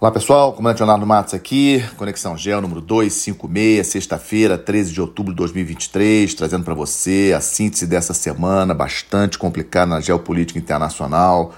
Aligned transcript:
Olá 0.00 0.10
pessoal, 0.10 0.52
comandante 0.52 0.80
Leonardo 0.80 1.06
Matos 1.06 1.34
aqui, 1.34 1.82
Conexão 1.96 2.36
Gel 2.36 2.60
número 2.60 2.80
256, 2.80 3.86
sexta-feira, 3.86 4.58
13 4.58 4.92
de 4.92 5.00
outubro 5.00 5.32
de 5.32 5.36
2023, 5.36 6.34
trazendo 6.34 6.64
para 6.64 6.74
você 6.74 7.32
a 7.34 7.40
síntese 7.40 7.86
dessa 7.86 8.12
semana 8.12 8.74
bastante 8.74 9.38
complicada 9.38 9.86
na 9.86 10.00
geopolítica 10.00 10.58
internacional, 10.58 11.54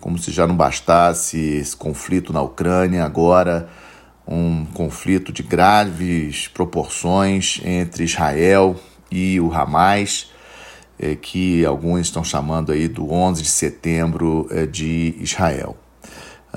como 0.00 0.18
se 0.18 0.30
já 0.30 0.46
não 0.46 0.54
bastasse 0.54 1.38
esse 1.38 1.74
conflito 1.74 2.30
na 2.30 2.42
Ucrânia, 2.42 3.04
agora 3.04 3.68
um 4.26 4.66
conflito 4.66 5.32
de 5.32 5.42
graves 5.42 6.46
proporções 6.46 7.58
entre 7.64 8.04
Israel 8.04 8.76
e 9.10 9.40
o 9.40 9.50
Hamas, 9.52 10.30
eh, 10.98 11.16
que 11.16 11.64
alguns 11.64 12.00
estão 12.00 12.22
chamando 12.22 12.70
aí 12.70 12.86
do 12.86 13.10
11 13.10 13.42
de 13.42 13.48
setembro 13.48 14.46
eh, 14.50 14.66
de 14.66 15.16
Israel. 15.18 15.74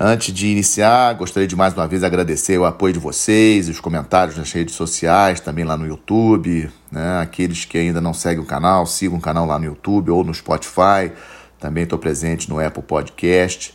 Antes 0.04 0.34
de 0.34 0.48
iniciar, 0.48 1.14
gostaria 1.14 1.46
de 1.46 1.54
mais 1.54 1.74
uma 1.74 1.86
vez 1.86 2.02
agradecer 2.02 2.58
o 2.58 2.64
apoio 2.64 2.92
de 2.92 2.98
vocês, 2.98 3.68
os 3.68 3.78
comentários 3.78 4.36
nas 4.36 4.50
redes 4.50 4.74
sociais, 4.74 5.38
também 5.38 5.64
lá 5.64 5.76
no 5.76 5.86
YouTube. 5.86 6.68
Né? 6.90 7.20
Aqueles 7.20 7.64
que 7.64 7.78
ainda 7.78 8.00
não 8.00 8.12
seguem 8.12 8.42
o 8.42 8.44
canal, 8.44 8.84
sigam 8.84 9.16
o 9.16 9.20
canal 9.20 9.46
lá 9.46 9.60
no 9.60 9.64
YouTube 9.66 10.10
ou 10.10 10.24
no 10.24 10.34
Spotify. 10.34 11.12
Também 11.60 11.84
estou 11.84 12.00
presente 12.00 12.50
no 12.50 12.58
Apple 12.58 12.82
Podcast. 12.82 13.72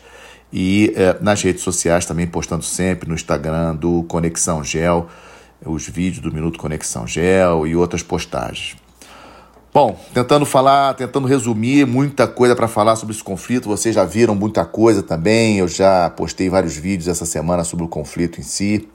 E 0.51 0.91
eh, 0.97 1.15
nas 1.21 1.41
redes 1.41 1.63
sociais 1.63 2.05
também 2.05 2.27
postando 2.27 2.61
sempre 2.65 3.07
no 3.07 3.15
Instagram 3.15 3.73
do 3.73 4.03
Conexão 4.03 4.61
Gel, 4.61 5.07
os 5.65 5.87
vídeos 5.87 6.21
do 6.21 6.33
Minuto 6.33 6.59
Conexão 6.59 7.07
Gel 7.07 7.65
e 7.65 7.73
outras 7.73 8.03
postagens. 8.03 8.75
Bom, 9.73 9.95
tentando 10.13 10.45
falar, 10.45 10.93
tentando 10.95 11.27
resumir, 11.27 11.85
muita 11.85 12.25
coisa 12.27 12.55
para 12.55 12.67
falar 12.67 12.95
sobre 12.95 13.13
esse 13.13 13.23
conflito. 13.23 13.67
Vocês 13.67 13.93
já 13.93 14.05
viram 14.05 14.33
muita 14.33 14.65
coisa 14.65 15.03
também. 15.03 15.57
Eu 15.57 15.67
já 15.67 16.09
postei 16.09 16.49
vários 16.49 16.75
vídeos 16.75 17.07
essa 17.07 17.25
semana 17.25 17.63
sobre 17.63 17.85
o 17.85 17.87
conflito 17.87 18.39
em 18.39 18.43
si. 18.43 18.87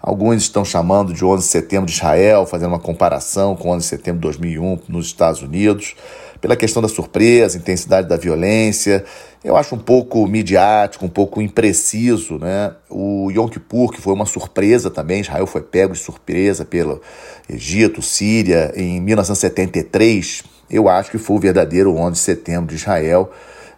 Alguns 0.00 0.42
estão 0.42 0.64
chamando 0.64 1.12
de 1.12 1.24
11 1.24 1.44
de 1.44 1.50
setembro 1.50 1.86
de 1.86 1.92
Israel, 1.92 2.46
fazendo 2.46 2.70
uma 2.70 2.78
comparação 2.78 3.54
com 3.54 3.70
11 3.70 3.84
de 3.84 3.88
setembro 3.88 4.20
de 4.20 4.22
2001 4.22 4.78
nos 4.88 5.06
Estados 5.06 5.42
Unidos 5.42 5.94
pela 6.40 6.56
questão 6.56 6.80
da 6.80 6.88
surpresa, 6.88 7.58
intensidade 7.58 8.08
da 8.08 8.16
violência. 8.16 9.04
Eu 9.44 9.56
acho 9.56 9.74
um 9.74 9.78
pouco 9.78 10.26
midiático, 10.26 11.04
um 11.04 11.08
pouco 11.08 11.40
impreciso, 11.40 12.38
né? 12.38 12.74
O 12.88 13.30
Yom 13.30 13.48
Kippur, 13.48 13.90
que 13.92 14.00
foi 14.00 14.14
uma 14.14 14.26
surpresa 14.26 14.90
também, 14.90 15.20
Israel 15.20 15.46
foi 15.46 15.62
pego 15.62 15.92
de 15.92 15.98
surpresa 15.98 16.64
pelo 16.64 17.00
Egito, 17.48 18.00
Síria, 18.02 18.72
em 18.74 19.00
1973. 19.00 20.44
Eu 20.70 20.88
acho 20.88 21.10
que 21.10 21.18
foi 21.18 21.36
o 21.36 21.40
verdadeiro 21.40 21.94
11 21.94 22.12
de 22.12 22.18
setembro 22.18 22.66
de 22.66 22.76
Israel. 22.76 23.30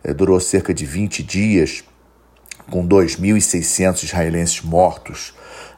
É, 0.04 0.12
durou 0.12 0.38
cerca 0.40 0.74
de 0.74 0.84
20 0.84 1.22
dias, 1.22 1.84
com 2.70 2.86
2.600 2.86 4.04
israelenses 4.04 4.62
mortos. 4.62 5.32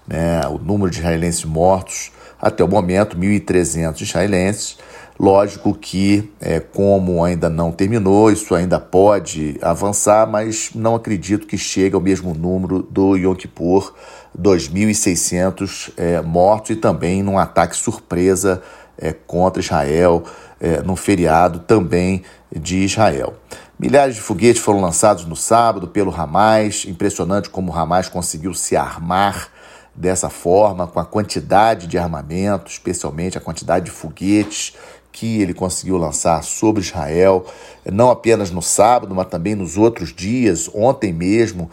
Né? 0.07 0.41
O 0.49 0.59
número 0.59 0.91
de 0.91 0.99
israelenses 0.99 1.45
mortos, 1.45 2.11
até 2.41 2.65
o 2.65 2.69
momento, 2.69 3.17
1.300 3.17 4.01
israelenses. 4.01 4.79
Lógico 5.19 5.73
que, 5.73 6.33
é, 6.41 6.59
como 6.59 7.23
ainda 7.23 7.49
não 7.49 7.71
terminou, 7.71 8.33
isso 8.33 8.53
ainda 8.53 8.81
pode 8.81 9.57
avançar, 9.63 10.27
mas 10.27 10.71
não 10.75 10.97
acredito 10.97 11.47
que 11.47 11.57
chegue 11.57 11.95
ao 11.95 12.01
mesmo 12.01 12.35
número 12.35 12.83
do 12.83 13.17
Yom 13.17 13.35
Kippur, 13.35 13.95
2.600 14.37 15.93
é, 15.97 16.21
mortos 16.21 16.71
e 16.71 16.77
também 16.77 17.23
num 17.23 17.39
ataque 17.39 17.77
surpresa 17.77 18.61
é, 18.99 19.13
contra 19.13 19.63
Israel, 19.63 20.25
é, 20.61 20.83
no 20.83 20.97
feriado 20.97 21.61
também 21.61 22.23
de 22.55 22.79
Israel. 22.79 23.35
Milhares 23.79 24.17
de 24.17 24.21
foguetes 24.21 24.63
foram 24.63 24.81
lançados 24.81 25.25
no 25.25 25.37
sábado 25.37 25.87
pelo 25.87 26.13
Hamas, 26.15 26.85
impressionante 26.87 27.51
como 27.51 27.71
o 27.71 27.77
Hamas 27.77 28.09
conseguiu 28.09 28.53
se 28.53 28.77
armar 28.77 29.49
dessa 29.95 30.29
forma, 30.29 30.87
com 30.87 30.99
a 30.99 31.05
quantidade 31.05 31.87
de 31.87 31.97
armamento, 31.97 32.71
especialmente 32.71 33.39
a 33.39 33.41
quantidade 33.41 33.87
de 33.87 33.91
foguetes 33.91 34.75
que 35.15 35.41
ele 35.41 35.55
conseguiu 35.55 35.97
lançar 35.97 36.43
sobre 36.43 36.83
Israel, 36.83 37.47
não 37.91 38.11
apenas 38.11 38.51
no 38.51 38.61
sábado, 38.61 39.15
mas 39.15 39.29
também 39.29 39.55
nos 39.55 39.79
outros 39.79 40.13
dias. 40.13 40.69
Ontem 40.75 41.13
mesmo, 41.13 41.71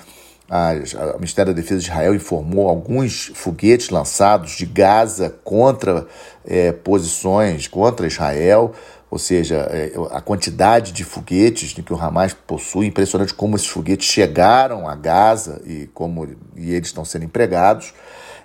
a, 0.48 0.70
a 0.70 1.14
Ministério 1.16 1.52
da 1.52 1.60
Defesa 1.60 1.82
de 1.82 1.88
Israel 1.88 2.14
informou 2.14 2.70
alguns 2.70 3.32
foguetes 3.34 3.90
lançados 3.90 4.52
de 4.52 4.68
Gaza 4.68 5.36
contra 5.44 6.06
é, 6.46 6.72
posições 6.72 7.68
contra 7.68 8.06
Israel, 8.06 8.74
ou 9.10 9.18
seja, 9.18 9.68
é, 9.72 9.92
a 10.12 10.22
quantidade 10.22 10.92
de 10.92 11.04
foguetes 11.04 11.74
que 11.74 11.94
o 11.94 12.00
Hamas 12.00 12.34
possui, 12.34 12.86
impressionante 12.86 13.34
como 13.34 13.56
esses 13.56 13.68
foguetes 13.68 14.08
chegaram 14.08 14.88
a 14.88 14.94
Gaza 14.94 15.64
e 15.66 15.90
como 15.96 16.28
e 16.56 16.74
eles 16.74 16.90
estão 16.90 17.04
sendo 17.04 17.26
empregados. 17.26 17.92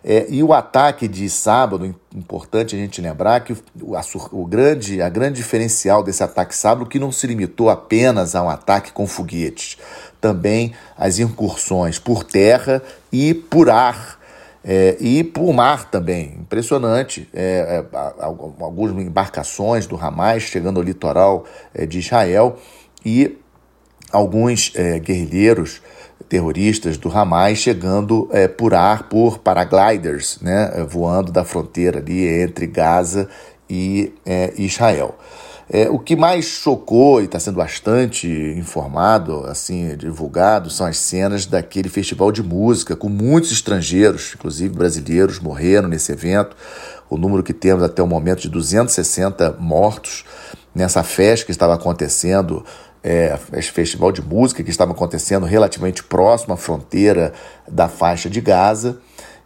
É, 0.09 0.25
e 0.28 0.41
o 0.41 0.53
ataque 0.53 1.09
de 1.09 1.28
sábado, 1.28 1.93
importante 2.15 2.77
a 2.77 2.78
gente 2.78 3.03
lembrar 3.03 3.41
que 3.41 3.56
o, 3.83 3.97
a, 3.97 4.03
o 4.31 4.47
grande, 4.47 5.03
a 5.03 5.09
grande 5.09 5.39
diferencial 5.39 6.00
desse 6.00 6.22
ataque 6.22 6.55
sábado 6.55 6.89
que 6.89 7.00
não 7.00 7.11
se 7.11 7.27
limitou 7.27 7.69
apenas 7.69 8.37
a 8.37 8.43
um 8.44 8.49
ataque 8.49 8.93
com 8.93 9.05
foguetes, 9.05 9.77
também 10.21 10.72
as 10.97 11.19
incursões 11.19 11.99
por 11.99 12.22
terra 12.22 12.81
e 13.11 13.34
por 13.34 13.69
ar. 13.69 14.25
É, 14.65 14.97
e 15.00 15.25
por 15.25 15.53
mar 15.53 15.91
também, 15.91 16.37
impressionante. 16.41 17.28
É, 17.34 17.84
é, 17.93 17.97
algumas 18.61 18.93
embarcações 18.93 19.87
do 19.87 19.97
Hamas 19.97 20.44
chegando 20.44 20.78
ao 20.78 20.84
litoral 20.84 21.44
é, 21.75 21.84
de 21.84 21.99
Israel 21.99 22.59
e 23.05 23.38
alguns 24.12 24.73
é, 24.75 24.99
guerrilheiros 25.00 25.81
terroristas 26.28 26.97
do 26.97 27.10
Hamas 27.10 27.59
chegando 27.59 28.28
é, 28.32 28.48
por 28.48 28.75
ar 28.75 29.04
por 29.04 29.38
paragliders, 29.38 30.38
né, 30.41 30.72
é, 30.75 30.82
voando 30.82 31.31
da 31.31 31.44
fronteira 31.44 31.98
ali 31.98 32.26
entre 32.26 32.66
Gaza 32.66 33.28
e 33.69 34.12
é, 34.25 34.53
Israel. 34.56 35.16
É, 35.69 35.91
o 35.91 35.98
que 35.98 36.14
mais 36.14 36.44
chocou 36.44 37.20
e 37.20 37.25
está 37.25 37.41
sendo 37.41 37.56
bastante 37.56 38.28
informado, 38.56 39.44
assim, 39.47 39.97
divulgado, 39.97 40.70
são 40.70 40.87
as 40.87 40.97
cenas 40.97 41.44
daquele 41.44 41.88
festival 41.88 42.31
de 42.31 42.41
música 42.41 42.94
com 42.94 43.08
muitos 43.08 43.50
estrangeiros, 43.50 44.32
inclusive 44.37 44.72
brasileiros, 44.72 45.41
morreram 45.41 45.88
nesse 45.88 46.12
evento. 46.12 46.56
O 47.10 47.16
número 47.16 47.43
que 47.43 47.53
temos 47.53 47.82
até 47.82 48.00
o 48.00 48.06
momento 48.06 48.43
de 48.43 48.48
260 48.48 49.56
mortos 49.58 50.25
nessa 50.72 51.03
festa 51.03 51.47
que 51.47 51.53
estava 51.53 51.75
acontecendo 51.75 52.64
é, 53.09 53.39
esse 53.53 53.71
festival 53.71 54.11
de 54.11 54.21
música 54.21 54.65
que 54.65 54.71
estava 54.71 54.91
acontecendo 54.91 55.47
relativamente 55.47 56.03
próximo 56.03 56.55
à 56.55 56.56
fronteira 56.56 57.33
da 57.71 57.89
faixa 57.89 58.28
de 58.28 58.41
Gaza 58.41 58.99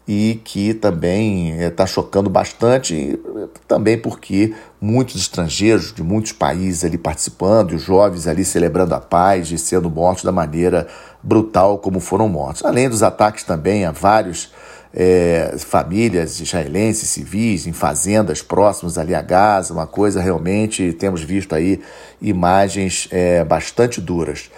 e 0.08 0.40
que 0.42 0.72
também 0.72 1.60
está 1.60 1.84
é, 1.84 1.86
chocando 1.86 2.30
bastante, 2.30 3.20
também 3.68 3.98
porque 3.98 4.54
muitos 4.80 5.16
estrangeiros 5.16 5.92
de 5.92 6.02
muitos 6.02 6.32
países 6.32 6.84
ali 6.84 6.96
participando, 6.96 7.72
e 7.72 7.74
os 7.76 7.82
jovens 7.82 8.26
ali 8.26 8.46
celebrando 8.46 8.94
a 8.94 9.00
paz 9.00 9.52
e 9.52 9.58
sendo 9.58 9.90
mortos 9.90 10.24
da 10.24 10.32
maneira 10.32 10.88
brutal 11.22 11.76
como 11.76 12.00
foram 12.00 12.30
mortos. 12.30 12.64
Além 12.64 12.88
dos 12.88 13.02
ataques 13.02 13.44
também 13.44 13.84
a 13.84 13.92
vários 13.92 14.50
é, 14.92 15.54
famílias 15.58 16.40
israelenses, 16.40 17.08
civis, 17.08 17.66
em 17.66 17.72
fazendas 17.72 18.42
próximas 18.42 18.98
ali 18.98 19.14
a 19.14 19.22
Gaza, 19.22 19.72
uma 19.72 19.86
coisa 19.86 20.20
realmente, 20.20 20.92
temos 20.92 21.22
visto 21.22 21.54
aí 21.54 21.80
imagens 22.20 23.08
é, 23.10 23.44
bastante 23.44 24.00
duras. 24.00 24.50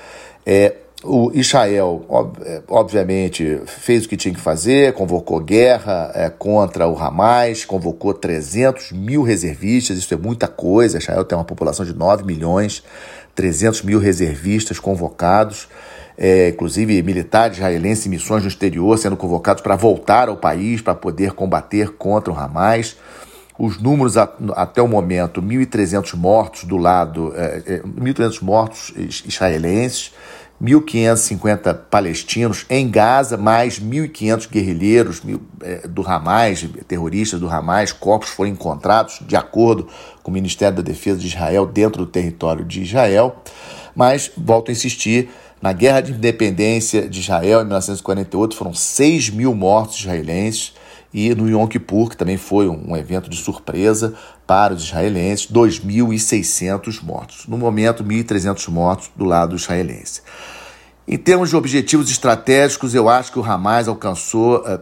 É, 0.45 0.75
o 1.05 1.33
Israel, 1.35 2.07
é, 2.45 2.63
obviamente, 2.69 3.61
fez 3.67 4.05
o 4.05 4.09
que 4.09 4.17
tinha 4.17 4.33
que 4.33 4.41
fazer, 4.41 4.93
convocou 4.93 5.41
guerra 5.41 6.13
é, 6.15 6.31
contra 6.31 6.87
o 6.87 6.97
Hamas, 6.97 7.65
convocou 7.65 8.15
300 8.15 8.93
mil 8.93 9.23
reservistas, 9.23 9.99
isso 9.99 10.15
é 10.15 10.17
muita 10.17 10.47
coisa. 10.47 10.99
Israel 10.99 11.25
tem 11.25 11.37
uma 11.37 11.45
população 11.45 11.85
de 11.85 11.93
9 11.93 12.25
milhões, 12.25 12.85
300 13.35 13.83
mil 13.83 13.99
reservistas 13.99 14.79
convocados 14.79 15.69
é, 16.17 16.51
inclusive 16.51 17.03
militares 17.03 17.57
israelenses 17.57 18.07
em 18.07 18.11
missões 18.11 18.43
no 18.43 18.49
exterior 18.49 18.99
sendo 18.99 19.17
convocados 19.17 19.63
para 19.63 19.77
voltar 19.77 20.29
ao 20.29 20.37
país 20.37 20.81
para 20.81 20.95
poder 20.95 21.33
combater 21.33 21.91
contra 21.95 22.33
o 22.33 22.37
Hamas. 22.37 22.97
Os 23.59 23.79
números 23.81 24.17
até 24.17 24.81
o 24.81 24.89
momento, 24.89 25.43
1.300 25.43 26.17
mortos 26.17 26.65
do 26.65 26.77
lado, 26.77 27.33
é, 27.37 27.63
é, 27.67 27.83
1.300 27.83 28.43
mortos 28.43 28.93
israelenses, 29.27 30.13
1.550 30.63 31.75
palestinos 31.91 32.65
em 32.71 32.89
Gaza, 32.89 33.37
mais 33.37 33.81
1.500 33.81 34.49
guerrilheiros 34.49 35.21
mil, 35.23 35.43
é, 35.61 35.87
do 35.89 36.07
Hamas, 36.07 36.65
terroristas 36.87 37.41
do 37.41 37.49
Hamas, 37.49 37.93
corpos 37.93 38.31
foram 38.31 38.51
encontrados, 38.51 39.21
de 39.27 39.35
acordo 39.37 39.89
com 40.23 40.31
o 40.31 40.35
Ministério 40.35 40.77
da 40.77 40.83
Defesa 40.83 41.19
de 41.19 41.27
Israel, 41.27 41.67
dentro 41.67 42.05
do 42.05 42.11
território 42.11 42.65
de 42.65 42.83
Israel. 42.83 43.43
Mas, 43.95 44.31
volto 44.37 44.71
a 44.71 44.73
insistir, 44.73 45.31
na 45.63 45.73
Guerra 45.73 46.01
de 46.01 46.13
Independência 46.13 47.09
de 47.09 47.21
Israel, 47.21 47.61
em 47.61 47.65
1948, 47.65 48.57
foram 48.57 48.75
6 48.75 49.31
mil 49.31 49.55
mortos 49.55 50.01
israelenses. 50.01 50.75
E 51.15 51.35
no 51.35 51.49
Yom 51.49 51.69
Kippur, 51.69 52.09
que 52.09 52.17
também 52.17 52.39
foi 52.39 52.69
um 52.69 52.97
evento 52.97 53.29
de 53.29 53.37
surpresa 53.37 54.15
para 54.47 54.73
os 54.73 54.83
israelenses, 54.83 55.47
2.600 55.47 57.03
mortos. 57.03 57.47
No 57.47 57.59
momento, 57.59 58.03
1.300 58.03 58.69
mortos 58.71 59.11
do 59.15 59.25
lado 59.25 59.55
israelense. 59.55 60.23
Em 61.07 61.19
termos 61.19 61.51
de 61.51 61.57
objetivos 61.57 62.11
estratégicos, 62.11 62.95
eu 62.95 63.09
acho 63.09 63.31
que 63.31 63.39
o 63.39 63.45
Hamas 63.45 63.89
alcançou 63.89 64.61
uh, 64.61 64.81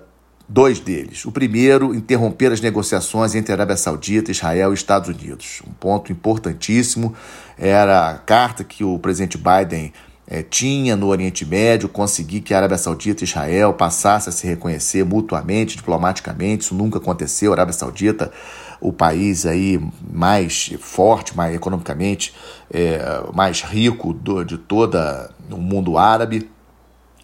dois 0.48 0.78
deles. 0.78 1.24
O 1.24 1.32
primeiro, 1.32 1.94
interromper 1.94 2.52
as 2.52 2.60
negociações 2.60 3.34
entre 3.34 3.52
Arábia 3.52 3.76
Saudita, 3.76 4.30
Israel 4.30 4.70
e 4.70 4.74
Estados 4.74 5.08
Unidos. 5.08 5.62
Um 5.66 5.72
ponto 5.72 6.12
importantíssimo 6.12 7.14
era 7.58 8.10
a 8.10 8.18
carta 8.18 8.62
que 8.62 8.84
o 8.84 8.98
presidente 8.98 9.36
Biden 9.36 9.92
é, 10.30 10.44
tinha 10.44 10.94
no 10.94 11.08
Oriente 11.08 11.44
Médio, 11.44 11.88
conseguir 11.88 12.40
que 12.40 12.54
a 12.54 12.58
Arábia 12.58 12.78
Saudita 12.78 13.24
e 13.24 13.26
Israel 13.26 13.74
passassem 13.74 14.30
a 14.30 14.32
se 14.32 14.46
reconhecer 14.46 15.04
mutuamente, 15.04 15.76
diplomaticamente. 15.76 16.62
Isso 16.62 16.74
nunca 16.74 16.98
aconteceu. 16.98 17.50
A 17.50 17.56
Arábia 17.56 17.72
Saudita, 17.72 18.30
o 18.80 18.92
país 18.92 19.44
aí 19.44 19.80
mais 20.08 20.70
forte, 20.78 21.36
mais 21.36 21.52
economicamente 21.52 22.32
é, 22.72 23.00
mais 23.34 23.62
rico 23.62 24.12
do, 24.12 24.44
de 24.44 24.56
toda 24.56 25.34
o 25.50 25.56
mundo 25.56 25.98
árabe. 25.98 26.48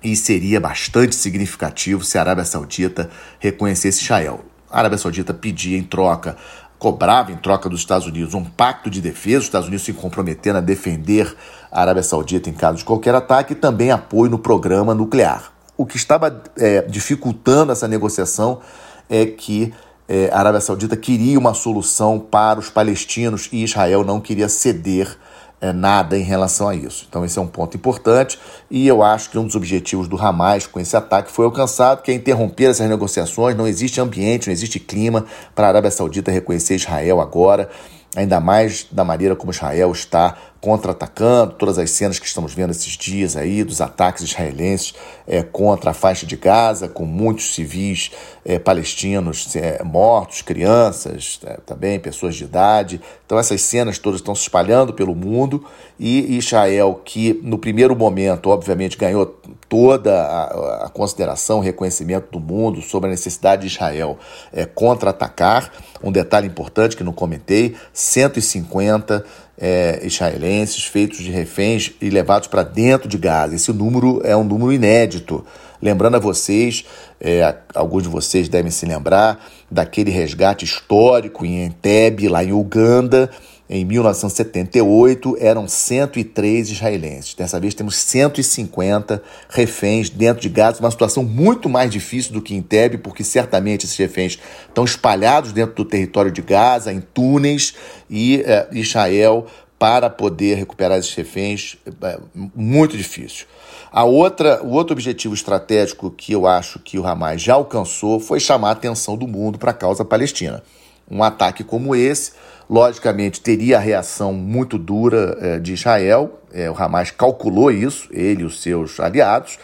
E 0.03 0.17
seria 0.17 0.61
bastante 0.61 1.15
significativo 1.15 2.05
se 2.05 2.19
a 2.19 2.23
Arábia 2.23 2.45
Saudita 2.45 3.09
reconhecesse 3.39 4.03
Israel. 4.03 4.45
A 4.69 4.81
Arábia 4.81 4.99
Saudita 4.99 5.33
pedia 5.33 5.79
em 5.79 5.83
troca 5.85 6.37
cobrava 6.79 7.33
em 7.33 7.37
troca 7.37 7.69
dos 7.69 7.81
Estados 7.81 8.07
Unidos 8.07 8.35
um 8.35 8.45
pacto 8.45 8.91
de 8.91 9.01
defesa, 9.01 9.39
os 9.39 9.45
Estados 9.45 9.69
Unidos 9.69 9.85
se 9.85 9.93
comprometendo 9.93 10.57
a 10.57 10.61
defender 10.61 11.35
a 11.71 11.81
Arábia 11.81 12.03
Saudita 12.03 12.51
em 12.51 12.53
caso 12.53 12.79
de 12.79 12.85
qualquer 12.85 13.15
ataque 13.15 13.53
e 13.53 13.57
também 13.57 13.91
apoio 13.91 14.31
no 14.31 14.39
programa 14.39 14.95
nuclear. 14.95 15.53
O 15.77 15.85
que 15.85 15.97
estava 15.97 16.43
é, 16.57 16.83
dificultando 16.83 17.73
essa 17.73 17.87
negociação 17.87 18.61
é 19.09 19.27
que 19.27 19.73
é, 20.09 20.31
a 20.33 20.39
Arábia 20.39 20.61
Saudita 20.61 20.97
queria 20.97 21.39
uma 21.39 21.55
solução 21.55 22.19
para 22.19 22.61
os 22.61 22.71
palestinos 22.71 23.49
e 23.53 23.65
Israel 23.65 24.05
não 24.05 24.21
queria 24.21 24.49
ceder 24.49 25.17
é, 25.61 25.73
nada 25.73 26.19
em 26.19 26.23
relação 26.23 26.69
a 26.69 26.75
isso. 26.75 27.07
Então, 27.09 27.25
esse 27.25 27.39
é 27.39 27.43
um 27.43 27.47
ponto 27.47 27.77
importante 27.77 28.39
e 28.71 28.87
eu 28.87 29.03
acho 29.03 29.31
que 29.31 29.39
um 29.39 29.45
dos 29.47 29.55
objetivos 29.55 30.07
do 30.09 30.17
Hamas 30.17 30.67
com 30.67 30.79
esse 30.79 30.97
ataque 30.97 31.31
foi 31.31 31.45
alcançado, 31.45 32.03
que 32.03 32.11
é 32.11 32.15
interromper 32.15 32.71
essas 32.71 32.89
negociações. 32.89 33.57
Não 33.57 33.67
existe 33.67 34.01
ambiente, 34.01 34.49
não 34.49 34.53
existe 34.53 34.79
clima 34.79 35.25
para 35.55 35.67
a 35.67 35.71
Arábia 35.71 35.91
Saudita 35.91 36.31
reconhecer 36.31 36.75
Israel 36.75 37.21
agora, 37.21 37.71
ainda 38.15 38.41
mais 38.41 38.87
da 38.91 39.05
maneira 39.05 39.35
como 39.35 39.51
Israel 39.51 39.93
está 39.93 40.37
contra-atacando, 40.61 41.55
todas 41.55 41.79
as 41.79 41.91
cenas 41.91 42.19
que 42.19 42.27
estamos 42.27 42.55
vendo 42.55 42.71
esses 42.71 42.97
dias 42.97 43.37
aí, 43.37 43.63
dos 43.63 43.81
ataques 43.81 44.23
israelenses 44.23 44.95
é, 45.27 45.43
contra 45.43 45.91
a 45.91 45.95
faixa 45.95 46.27
de 46.27 46.37
Gaza, 46.37 46.89
com 46.89 47.05
muitos 47.05 47.55
civis 47.55 48.11
é, 48.45 48.59
palestinos 48.59 49.55
é, 49.55 49.83
mortos, 49.83 50.43
crianças 50.43 51.41
é, 51.45 51.59
também, 51.65 51.99
pessoas 51.99 52.35
de 52.35 52.45
idade. 52.45 53.01
Então 53.25 53.39
essas 53.39 53.61
cenas 53.63 53.99
todas 53.99 54.21
estão 54.21 54.35
se 54.35 54.43
espalhando 54.43 54.93
pelo 54.93 55.15
mundo 55.15 55.65
e 55.99 56.37
Israel, 56.37 57.01
que 57.05 57.41
no 57.43 57.59
primeiro 57.59 57.97
momento, 57.97 58.51
obviamente, 58.51 58.97
ganhou 58.97 59.27
toda 59.69 60.23
a, 60.23 60.87
a 60.87 60.89
consideração, 60.89 61.61
reconhecimento 61.61 62.31
do 62.31 62.41
mundo 62.41 62.81
sobre 62.83 63.09
a 63.09 63.11
necessidade 63.11 63.63
de 63.63 63.69
Israel 63.69 64.19
é, 64.53 64.65
contra-atacar. 64.65 65.73
Um 66.03 66.13
detalhe 66.13 66.47
importante 66.47 66.97
que 66.97 67.03
não 67.03 67.13
comentei, 67.13 67.75
150 67.93 69.25
é, 69.59 70.01
israelenses 70.03 70.85
feitos 70.85 71.19
de 71.19 71.31
reféns 71.31 71.93
e 72.01 72.11
levados 72.11 72.49
para 72.49 72.63
dentro 72.63 73.09
de 73.09 73.17
Gaza. 73.17 73.55
Esse 73.55 73.73
número 73.73 74.21
é 74.25 74.37
um 74.37 74.45
número 74.45 74.73
inédito. 74.73 75.45
Lembrando 75.81 76.17
a 76.17 76.21
vocês, 76.21 76.85
é, 77.21 77.55
alguns 77.75 78.03
de 78.03 78.09
vocês 78.09 78.49
devem 78.49 78.71
se 78.71 78.87
lembrar 78.87 79.45
daquele 79.71 80.11
resgate 80.11 80.65
histórico 80.65 81.45
em 81.45 81.65
Entebbe, 81.65 82.29
lá 82.29 82.43
em 82.43 82.53
Uganda, 82.53 83.31
em 83.69 83.85
1978, 83.85 85.37
eram 85.41 85.67
103 85.67 86.71
israelenses. 86.71 87.35
Dessa 87.35 87.59
vez 87.59 87.75
temos 87.75 87.97
150 87.97 89.23
reféns 89.49 90.09
dentro 90.09 90.41
de 90.41 90.49
Gaza, 90.49 90.81
uma 90.81 90.91
situação 90.91 91.25
muito 91.25 91.69
mais 91.69 91.91
difícil 91.91 92.33
do 92.33 92.41
que 92.41 92.55
em 92.55 92.59
Entebbe, 92.59 92.99
porque 92.99 93.25
certamente 93.25 93.85
esses 93.85 93.97
reféns 93.97 94.39
estão 94.69 94.85
espalhados 94.85 95.53
dentro 95.53 95.75
do 95.75 95.85
território 95.85 96.31
de 96.31 96.43
Gaza, 96.43 96.93
em 96.93 97.01
túneis, 97.01 97.75
e 98.09 98.43
é, 98.47 98.69
Israel, 98.73 99.47
para 99.79 100.09
poder 100.09 100.55
recuperar 100.55 100.99
esses 100.99 101.15
reféns, 101.15 101.77
é 102.03 102.19
muito 102.55 102.97
difícil. 102.97 103.47
A 103.91 104.05
outra, 104.05 104.63
o 104.63 104.71
outro 104.73 104.93
objetivo 104.93 105.35
estratégico 105.35 106.11
que 106.11 106.33
eu 106.33 106.47
acho 106.47 106.79
que 106.79 106.99
o 106.99 107.07
Hamas 107.07 107.43
já 107.43 107.55
alcançou 107.55 108.21
foi 108.21 108.39
chamar 108.39 108.69
a 108.69 108.73
atenção 108.73 109.17
do 109.17 109.27
mundo 109.27 109.59
para 109.59 109.71
a 109.71 109.75
causa 109.75 110.05
palestina. 110.05 110.63
Um 111.11 111.23
ataque 111.23 111.63
como 111.63 111.95
esse, 111.95 112.33
logicamente, 112.69 113.41
teria 113.41 113.77
a 113.77 113.81
reação 113.81 114.33
muito 114.33 114.79
dura 114.79 115.37
é, 115.41 115.59
de 115.59 115.73
Israel. 115.73 116.41
É, 116.53 116.71
o 116.71 116.75
Hamas 116.77 117.11
calculou 117.11 117.71
isso, 117.71 118.09
ele 118.11 118.43
e 118.43 118.45
os 118.45 118.61
seus 118.61 118.99
aliados, 118.99 119.59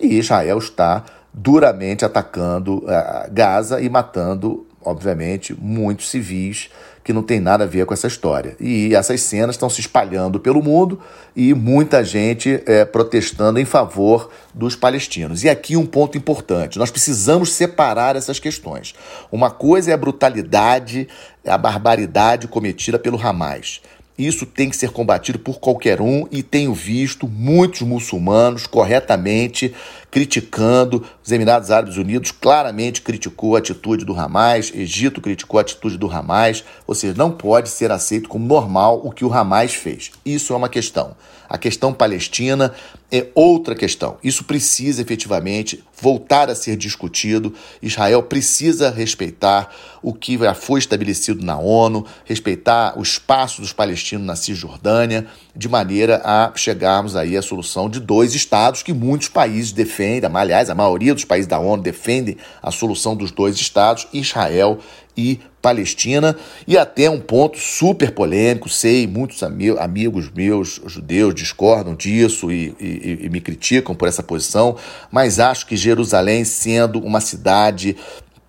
e 0.00 0.18
Israel 0.18 0.58
está 0.58 1.04
duramente 1.32 2.04
atacando 2.04 2.78
uh, 2.78 3.30
Gaza 3.30 3.80
e 3.80 3.88
matando, 3.88 4.66
obviamente, 4.84 5.54
muitos 5.58 6.10
civis 6.10 6.70
que 7.08 7.12
não 7.12 7.22
tem 7.22 7.40
nada 7.40 7.64
a 7.64 7.66
ver 7.66 7.86
com 7.86 7.94
essa 7.94 8.06
história. 8.06 8.54
E 8.60 8.94
essas 8.94 9.22
cenas 9.22 9.54
estão 9.54 9.70
se 9.70 9.80
espalhando 9.80 10.38
pelo 10.38 10.62
mundo 10.62 11.00
e 11.34 11.54
muita 11.54 12.04
gente 12.04 12.62
é, 12.66 12.84
protestando 12.84 13.58
em 13.58 13.64
favor 13.64 14.30
dos 14.52 14.76
palestinos. 14.76 15.42
E 15.42 15.48
aqui 15.48 15.74
um 15.74 15.86
ponto 15.86 16.18
importante: 16.18 16.78
nós 16.78 16.90
precisamos 16.90 17.52
separar 17.52 18.14
essas 18.14 18.38
questões. 18.38 18.94
Uma 19.32 19.50
coisa 19.50 19.90
é 19.90 19.94
a 19.94 19.96
brutalidade, 19.96 21.08
a 21.46 21.56
barbaridade 21.56 22.46
cometida 22.46 22.98
pelo 22.98 23.18
Hamas. 23.18 23.80
Isso 24.18 24.44
tem 24.44 24.68
que 24.68 24.76
ser 24.76 24.90
combatido 24.90 25.38
por 25.38 25.60
qualquer 25.60 26.00
um 26.00 26.26
e 26.32 26.42
tenho 26.42 26.74
visto 26.74 27.28
muitos 27.28 27.82
muçulmanos 27.82 28.66
corretamente 28.66 29.72
criticando. 30.10 31.04
Os 31.24 31.30
Emirados 31.30 31.70
Árabes 31.70 31.96
Unidos 31.96 32.32
claramente 32.32 33.00
criticou 33.00 33.54
a 33.54 33.60
atitude 33.60 34.04
do 34.04 34.18
Hamas, 34.18 34.72
Egito 34.74 35.20
criticou 35.20 35.58
a 35.58 35.60
atitude 35.60 35.96
do 35.96 36.10
Hamas, 36.10 36.64
ou 36.84 36.96
seja, 36.96 37.14
não 37.16 37.30
pode 37.30 37.68
ser 37.68 37.92
aceito 37.92 38.28
como 38.28 38.44
normal 38.44 39.00
o 39.04 39.12
que 39.12 39.24
o 39.24 39.32
Hamas 39.32 39.74
fez. 39.74 40.10
Isso 40.26 40.52
é 40.52 40.56
uma 40.56 40.68
questão. 40.68 41.14
A 41.48 41.56
questão 41.56 41.94
palestina 41.94 42.74
é 43.10 43.26
outra 43.34 43.74
questão. 43.74 44.18
Isso 44.22 44.44
precisa 44.44 45.00
efetivamente 45.00 45.82
voltar 46.00 46.50
a 46.50 46.54
ser 46.54 46.76
discutido. 46.76 47.54
Israel 47.82 48.22
precisa 48.22 48.90
respeitar 48.90 49.74
o 50.02 50.12
que 50.12 50.36
já 50.36 50.54
foi 50.54 50.78
estabelecido 50.78 51.44
na 51.44 51.58
ONU, 51.58 52.04
respeitar 52.24 52.98
o 52.98 53.02
espaço 53.02 53.62
dos 53.62 53.72
palestinos 53.72 54.26
na 54.26 54.36
Cisjordânia, 54.36 55.26
de 55.56 55.68
maneira 55.68 56.20
a 56.22 56.52
chegarmos 56.54 57.16
aí 57.16 57.36
à 57.36 57.42
solução 57.42 57.88
de 57.88 57.98
dois 57.98 58.34
estados 58.34 58.82
que 58.82 58.92
muitos 58.92 59.28
países 59.28 59.72
defendem, 59.72 60.30
aliás, 60.34 60.68
a 60.68 60.74
maioria 60.74 61.14
dos 61.14 61.24
países 61.24 61.46
da 61.46 61.58
ONU 61.58 61.82
defendem 61.82 62.36
a 62.62 62.70
solução 62.70 63.16
dos 63.16 63.30
dois 63.30 63.56
estados, 63.56 64.06
Israel 64.12 64.78
e 65.18 65.40
Palestina, 65.60 66.36
e 66.68 66.78
até 66.78 67.10
um 67.10 67.18
ponto 67.18 67.58
super 67.58 68.12
polêmico, 68.12 68.68
sei, 68.68 69.04
muitos 69.08 69.42
ami 69.42 69.70
amigos 69.70 70.30
meus 70.30 70.80
judeus 70.86 71.34
discordam 71.34 71.96
disso 71.96 72.52
e, 72.52 72.72
e, 72.78 73.18
e 73.22 73.28
me 73.28 73.40
criticam 73.40 73.96
por 73.96 74.06
essa 74.06 74.22
posição, 74.22 74.76
mas 75.10 75.40
acho 75.40 75.66
que 75.66 75.76
Jerusalém, 75.76 76.44
sendo 76.44 77.00
uma 77.00 77.20
cidade 77.20 77.96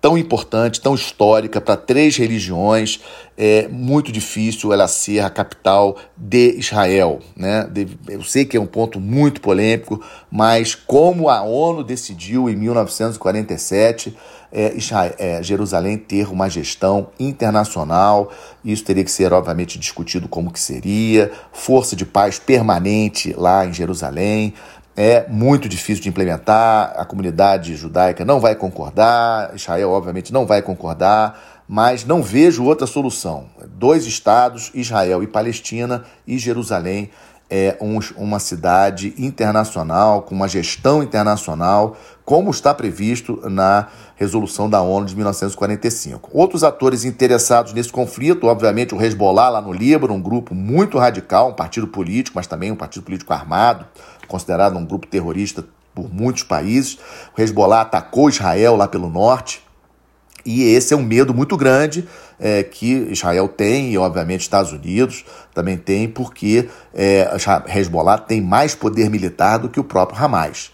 tão 0.00 0.16
importante, 0.16 0.80
tão 0.80 0.94
histórica 0.94 1.60
para 1.60 1.76
três 1.76 2.16
religiões, 2.16 3.00
é 3.36 3.68
muito 3.68 4.10
difícil 4.10 4.72
ela 4.72 4.88
ser 4.88 5.20
a 5.20 5.30
capital 5.30 5.96
de 6.16 6.56
Israel. 6.58 7.20
Né? 7.36 7.68
Eu 8.08 8.22
sei 8.22 8.44
que 8.44 8.56
é 8.56 8.60
um 8.60 8.66
ponto 8.66 8.98
muito 8.98 9.40
polêmico, 9.40 10.02
mas 10.30 10.74
como 10.74 11.28
a 11.28 11.42
ONU 11.42 11.84
decidiu 11.84 12.48
em 12.48 12.56
1947 12.56 14.16
é, 14.52 14.74
Israel, 14.74 15.14
é, 15.18 15.42
Jerusalém 15.42 15.96
ter 15.96 16.28
uma 16.28 16.48
gestão 16.48 17.08
internacional, 17.18 18.32
isso 18.64 18.84
teria 18.84 19.04
que 19.04 19.10
ser 19.10 19.32
obviamente 19.32 19.78
discutido 19.78 20.28
como 20.28 20.50
que 20.50 20.58
seria, 20.58 21.30
força 21.52 21.94
de 21.94 22.04
paz 22.04 22.38
permanente 22.38 23.32
lá 23.36 23.64
em 23.64 23.72
Jerusalém, 23.72 24.52
é 25.02 25.24
muito 25.30 25.66
difícil 25.66 26.02
de 26.02 26.10
implementar, 26.10 26.92
a 26.94 27.06
comunidade 27.06 27.74
judaica 27.74 28.22
não 28.22 28.38
vai 28.38 28.54
concordar, 28.54 29.50
Israel, 29.56 29.92
obviamente, 29.92 30.30
não 30.30 30.44
vai 30.44 30.60
concordar, 30.60 31.62
mas 31.66 32.04
não 32.04 32.22
vejo 32.22 32.64
outra 32.64 32.86
solução. 32.86 33.46
Dois 33.66 34.04
estados, 34.04 34.70
Israel 34.74 35.22
e 35.22 35.26
Palestina, 35.26 36.04
e 36.26 36.36
Jerusalém 36.36 37.08
é 37.48 37.78
um, 37.80 37.98
uma 38.14 38.38
cidade 38.38 39.14
internacional, 39.16 40.20
com 40.20 40.34
uma 40.34 40.46
gestão 40.46 41.02
internacional, 41.02 41.96
como 42.22 42.50
está 42.50 42.74
previsto 42.74 43.40
na 43.48 43.88
resolução 44.16 44.68
da 44.68 44.82
ONU 44.82 45.06
de 45.06 45.16
1945. 45.16 46.28
Outros 46.30 46.62
atores 46.62 47.06
interessados 47.06 47.72
nesse 47.72 47.90
conflito, 47.90 48.48
obviamente, 48.48 48.94
o 48.94 49.02
Hezbollah 49.02 49.48
lá 49.48 49.62
no 49.62 49.72
Líbano, 49.72 50.12
um 50.12 50.20
grupo 50.20 50.54
muito 50.54 50.98
radical, 50.98 51.48
um 51.48 51.54
partido 51.54 51.88
político, 51.88 52.36
mas 52.36 52.46
também 52.46 52.70
um 52.70 52.76
partido 52.76 53.02
político 53.02 53.32
armado, 53.32 53.86
considerado 54.30 54.78
um 54.78 54.86
grupo 54.86 55.06
terrorista 55.06 55.64
por 55.94 56.12
muitos 56.12 56.44
países. 56.44 56.98
O 57.36 57.40
Hezbollah 57.40 57.82
atacou 57.82 58.28
Israel 58.28 58.76
lá 58.76 58.86
pelo 58.86 59.10
norte 59.10 59.62
E 60.46 60.62
esse 60.62 60.94
é 60.94 60.96
um 60.96 61.02
medo 61.02 61.34
muito 61.34 61.56
grande 61.56 62.08
é, 62.38 62.62
que 62.62 63.08
Israel 63.10 63.46
tem, 63.48 63.92
e 63.92 63.98
obviamente 63.98 64.40
Estados 64.40 64.72
Unidos 64.72 65.24
também 65.52 65.76
tem, 65.76 66.08
porque 66.08 66.68
é, 66.94 67.28
Hezbollah 67.68 68.16
tem 68.16 68.40
mais 68.40 68.74
poder 68.74 69.10
militar 69.10 69.58
do 69.58 69.68
que 69.68 69.78
o 69.78 69.84
próprio 69.84 70.22
Hamas. 70.22 70.70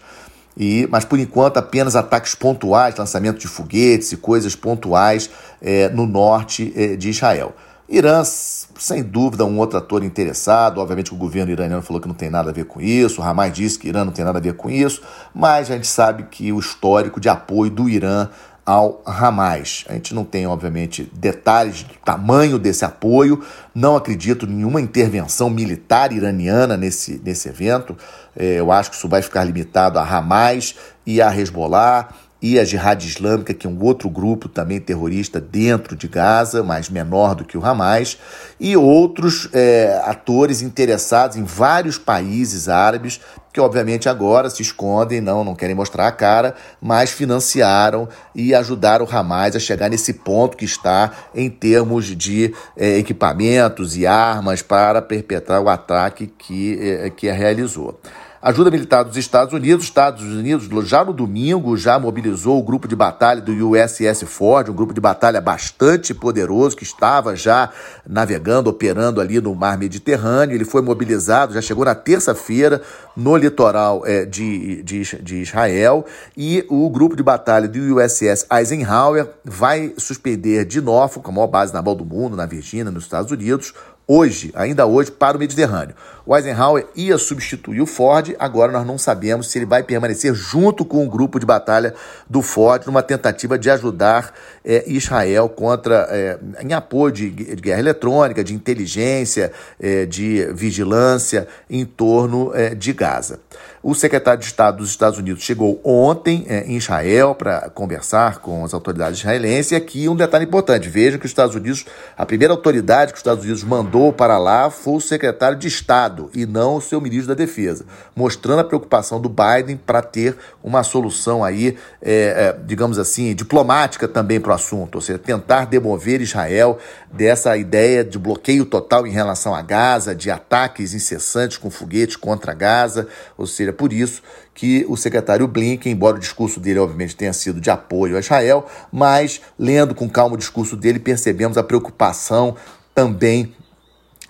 E, 0.55 0.87
mas 0.89 1.05
por 1.05 1.19
enquanto 1.19 1.57
apenas 1.57 1.95
ataques 1.95 2.33
pontuais, 2.33 2.95
lançamento 2.95 3.37
de 3.39 3.47
foguetes 3.47 4.11
e 4.11 4.17
coisas 4.17 4.55
pontuais 4.55 5.29
é, 5.61 5.89
no 5.89 6.07
norte 6.07 6.73
é, 6.75 6.95
de 6.95 7.09
Israel. 7.09 7.53
Irã, 7.89 8.21
sem 8.23 9.01
dúvida, 9.01 9.45
um 9.45 9.57
outro 9.57 9.77
ator 9.77 10.03
interessado. 10.03 10.81
Obviamente, 10.81 11.13
o 11.13 11.17
governo 11.17 11.51
iraniano 11.51 11.81
falou 11.81 12.01
que 12.01 12.07
não 12.07 12.15
tem 12.15 12.29
nada 12.29 12.49
a 12.49 12.53
ver 12.53 12.65
com 12.65 12.81
isso. 12.81 13.21
O 13.21 13.23
Hamas 13.23 13.53
disse 13.53 13.79
que 13.79 13.87
Irã 13.87 14.03
não 14.03 14.11
tem 14.11 14.25
nada 14.25 14.39
a 14.39 14.41
ver 14.41 14.55
com 14.55 14.69
isso. 14.69 15.01
Mas 15.33 15.71
a 15.71 15.75
gente 15.75 15.87
sabe 15.87 16.23
que 16.23 16.51
o 16.51 16.59
histórico 16.59 17.19
de 17.19 17.29
apoio 17.29 17.71
do 17.71 17.87
Irã 17.87 18.27
ao 18.67 19.01
Hamas. 19.05 19.85
A 19.87 19.93
gente 19.93 20.13
não 20.13 20.25
tem, 20.25 20.45
obviamente, 20.45 21.09
detalhes 21.13 21.83
do 21.83 21.93
tamanho 22.03 22.59
desse 22.59 22.83
apoio, 22.83 23.41
não 23.73 23.95
acredito 23.95 24.45
em 24.45 24.49
nenhuma 24.49 24.81
intervenção 24.81 25.49
militar 25.49 26.11
iraniana 26.11 26.75
nesse, 26.75 27.21
nesse 27.23 27.47
evento. 27.47 27.95
É, 28.35 28.59
eu 28.59 28.69
acho 28.69 28.89
que 28.91 28.97
isso 28.97 29.07
vai 29.07 29.21
ficar 29.21 29.45
limitado 29.45 29.97
a 29.97 30.03
Hamas 30.03 30.75
e 31.05 31.21
a 31.21 31.33
Hezbollah 31.33 32.09
e 32.41 32.59
a 32.59 32.63
Jihad 32.63 33.03
Islâmica, 33.03 33.53
que 33.53 33.65
é 33.65 33.69
um 33.69 33.81
outro 33.81 34.09
grupo 34.09 34.47
também 34.47 34.79
terrorista 34.79 35.41
dentro 35.41 35.95
de 35.95 36.07
Gaza, 36.07 36.63
mas 36.63 36.89
menor 36.89 37.35
do 37.35 37.43
que 37.43 37.57
o 37.57 37.65
Hamas, 37.65 38.17
e 38.59 38.77
outros 38.77 39.49
é, 39.53 40.01
atores 40.05 40.61
interessados 40.61 41.35
em 41.35 41.43
vários 41.43 41.97
países 41.97 42.69
árabes 42.69 43.19
que 43.57 43.61
obviamente 43.61 44.07
agora 44.07 44.51
se 44.51 44.61
escondem, 44.61 45.19
não, 45.19 45.43
não 45.43 45.55
querem 45.55 45.73
mostrar 45.73 46.07
a 46.07 46.11
cara, 46.11 46.53
mas 46.79 47.09
financiaram 47.09 48.07
e 48.35 48.53
ajudaram 48.53 49.03
o 49.03 49.09
Hamas 49.09 49.55
a 49.55 49.59
chegar 49.59 49.89
nesse 49.89 50.13
ponto 50.13 50.55
que 50.55 50.65
está 50.65 51.11
em 51.33 51.49
termos 51.49 52.05
de 52.15 52.53
é, 52.75 52.99
equipamentos 52.99 53.97
e 53.97 54.05
armas 54.05 54.61
para 54.61 55.01
perpetrar 55.01 55.59
o 55.59 55.69
ataque 55.69 56.27
que, 56.27 56.77
é, 56.79 57.09
que 57.09 57.31
realizou. 57.31 57.99
Ajuda 58.39 58.69
militar 58.69 59.03
dos 59.03 59.17
Estados 59.17 59.51
Unidos. 59.51 59.85
Estados 59.85 60.23
Unidos, 60.23 60.69
já 60.87 61.03
no 61.03 61.11
domingo, 61.11 61.75
já 61.75 61.97
mobilizou 61.97 62.59
o 62.59 62.63
grupo 62.63 62.87
de 62.87 62.95
batalha 62.95 63.41
do 63.41 63.51
USS 63.71 64.23
Ford, 64.25 64.69
um 64.69 64.75
grupo 64.75 64.93
de 64.93 65.01
batalha 65.01 65.41
bastante 65.41 66.13
poderoso 66.13 66.77
que 66.77 66.83
estava 66.83 67.35
já 67.35 67.71
navegando, 68.07 68.69
operando 68.69 69.19
ali 69.19 69.41
no 69.41 69.55
mar 69.55 69.75
Mediterrâneo. 69.75 70.55
Ele 70.55 70.65
foi 70.65 70.83
mobilizado, 70.83 71.55
já 71.55 71.61
chegou 71.61 71.83
na 71.83 71.95
terça-feira 71.95 72.81
no 73.15 73.35
litoral 73.35 74.03
é, 74.05 74.23
de, 74.23 74.83
de, 74.83 75.01
de 75.23 75.35
Israel. 75.37 76.05
E 76.37 76.63
o 76.69 76.87
grupo 76.91 77.15
de 77.15 77.23
batalha 77.23 77.67
do 77.67 77.97
USS 77.97 78.45
Eisenhower 78.51 79.27
vai 79.43 79.93
suspender 79.97 80.63
de 80.63 80.79
Norfolk, 80.79 81.27
a 81.27 81.31
maior 81.31 81.47
base 81.47 81.73
naval 81.73 81.95
do 81.95 82.05
mundo, 82.05 82.37
na 82.37 82.45
Virgínia, 82.45 82.91
nos 82.91 83.05
Estados 83.05 83.31
Unidos, 83.31 83.73
hoje, 84.07 84.51
ainda 84.55 84.85
hoje, 84.85 85.11
para 85.11 85.35
o 85.35 85.39
Mediterrâneo. 85.39 85.95
O 86.27 86.35
Eisenhower 86.35 86.85
ia 86.93 87.17
substituir 87.17 87.79
o 87.79 87.85
Ford, 87.85 88.35
agora 88.37 88.69
nós 88.69 88.85
não 88.85 88.97
sabemos 88.97 89.47
se 89.47 89.57
ele 89.57 89.65
vai 89.65 89.81
permanecer 89.81 90.35
junto 90.35 90.83
com 90.83 91.05
o 91.05 91.09
grupo 91.09 91.39
de 91.39 91.45
batalha 91.45 91.93
do 92.29 92.41
Ford 92.41 92.85
numa 92.85 93.01
tentativa 93.01 93.57
de 93.57 93.69
ajudar 93.69 94.33
é, 94.65 94.83
Israel 94.91 95.47
contra, 95.47 96.05
é, 96.11 96.37
em 96.61 96.73
apoio 96.73 97.13
de, 97.13 97.29
de, 97.29 97.55
guerra 97.55 97.79
eletrônica, 97.79 98.43
de 98.43 98.53
inteligência, 98.53 99.53
é, 99.79 100.05
de 100.05 100.45
vigilância 100.53 101.47
em 101.69 101.85
torno 101.85 102.53
é, 102.53 102.75
de 102.75 102.91
Gaza. 102.91 103.39
O 103.81 103.95
secretário 103.95 104.41
de 104.41 104.47
Estado 104.47 104.79
dos 104.79 104.89
Estados 104.89 105.17
Unidos 105.17 105.43
chegou 105.43 105.79
ontem 105.81 106.45
é, 106.49 106.65
em 106.65 106.75
Israel 106.75 107.35
para 107.35 107.69
conversar 107.69 108.39
com 108.39 108.65
as 108.65 108.73
autoridades 108.73 109.19
israelenses. 109.19 109.71
E 109.71 109.75
aqui 109.75 110.09
um 110.09 110.15
detalhe 110.15 110.43
importante: 110.43 110.89
vejam 110.89 111.17
que 111.17 111.25
os 111.25 111.31
Estados 111.31 111.55
Unidos, 111.55 111.85
a 112.17 112.25
primeira 112.25 112.53
autoridade 112.53 113.13
que 113.13 113.17
os 113.17 113.21
Estados 113.21 113.45
Unidos 113.45 113.63
mandou 113.63 114.11
para 114.11 114.37
lá 114.37 114.69
foi 114.69 114.95
o 114.95 114.99
secretário 114.99 115.57
de 115.57 115.69
Estado 115.69 116.16
e 116.33 116.45
não 116.45 116.75
o 116.75 116.81
seu 116.81 116.99
ministro 116.99 117.27
da 117.27 117.33
Defesa, 117.33 117.85
mostrando 118.15 118.59
a 118.59 118.63
preocupação 118.63 119.21
do 119.21 119.29
Biden 119.29 119.77
para 119.77 120.01
ter 120.01 120.35
uma 120.63 120.83
solução 120.83 121.43
aí, 121.43 121.77
é, 122.01 122.11
é, 122.11 122.59
digamos 122.65 122.97
assim, 122.97 123.33
diplomática 123.33 124.07
também 124.07 124.39
para 124.39 124.51
o 124.51 124.55
assunto, 124.55 124.95
ou 124.95 125.01
seja, 125.01 125.19
tentar 125.19 125.65
demover 125.65 126.21
Israel 126.21 126.77
dessa 127.11 127.55
ideia 127.55 128.03
de 128.03 128.17
bloqueio 128.17 128.65
total 128.65 129.05
em 129.05 129.11
relação 129.11 129.53
a 129.55 129.61
Gaza, 129.61 130.15
de 130.15 130.29
ataques 130.29 130.93
incessantes 130.93 131.57
com 131.57 131.69
foguetes 131.69 132.15
contra 132.15 132.53
Gaza, 132.53 133.07
ou 133.37 133.45
seja, 133.45 133.71
por 133.71 133.93
isso 133.93 134.21
que 134.53 134.85
o 134.89 134.97
secretário 134.97 135.47
Blinken, 135.47 135.91
embora 135.91 136.17
o 136.17 136.19
discurso 136.19 136.59
dele 136.59 136.79
obviamente 136.79 137.15
tenha 137.15 137.31
sido 137.31 137.61
de 137.61 137.69
apoio 137.69 138.17
a 138.17 138.19
Israel, 138.19 138.65
mas 138.91 139.39
lendo 139.57 139.93
com 139.93 140.09
calma 140.09 140.33
o 140.33 140.37
discurso 140.37 140.75
dele, 140.75 140.97
percebemos 140.97 141.59
a 141.59 141.63
preocupação 141.63 142.55
também 142.95 143.53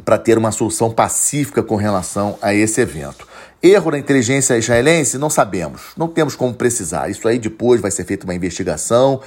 para 0.03 0.17
ter 0.17 0.37
uma 0.37 0.51
solução 0.51 0.91
pacífica 0.91 1.63
com 1.63 1.75
relação 1.75 2.37
a 2.41 2.53
esse 2.53 2.81
evento. 2.81 3.27
Erro 3.61 3.91
da 3.91 3.97
inteligência 3.97 4.57
israelense? 4.57 5.17
Não 5.17 5.29
sabemos, 5.29 5.81
não 5.97 6.07
temos 6.07 6.35
como 6.35 6.53
precisar. 6.53 7.09
Isso 7.09 7.27
aí 7.27 7.39
depois 7.39 7.81
vai 7.81 7.91
ser 7.91 8.05
feita 8.05 8.25
uma 8.25 8.35
investigação. 8.35 9.21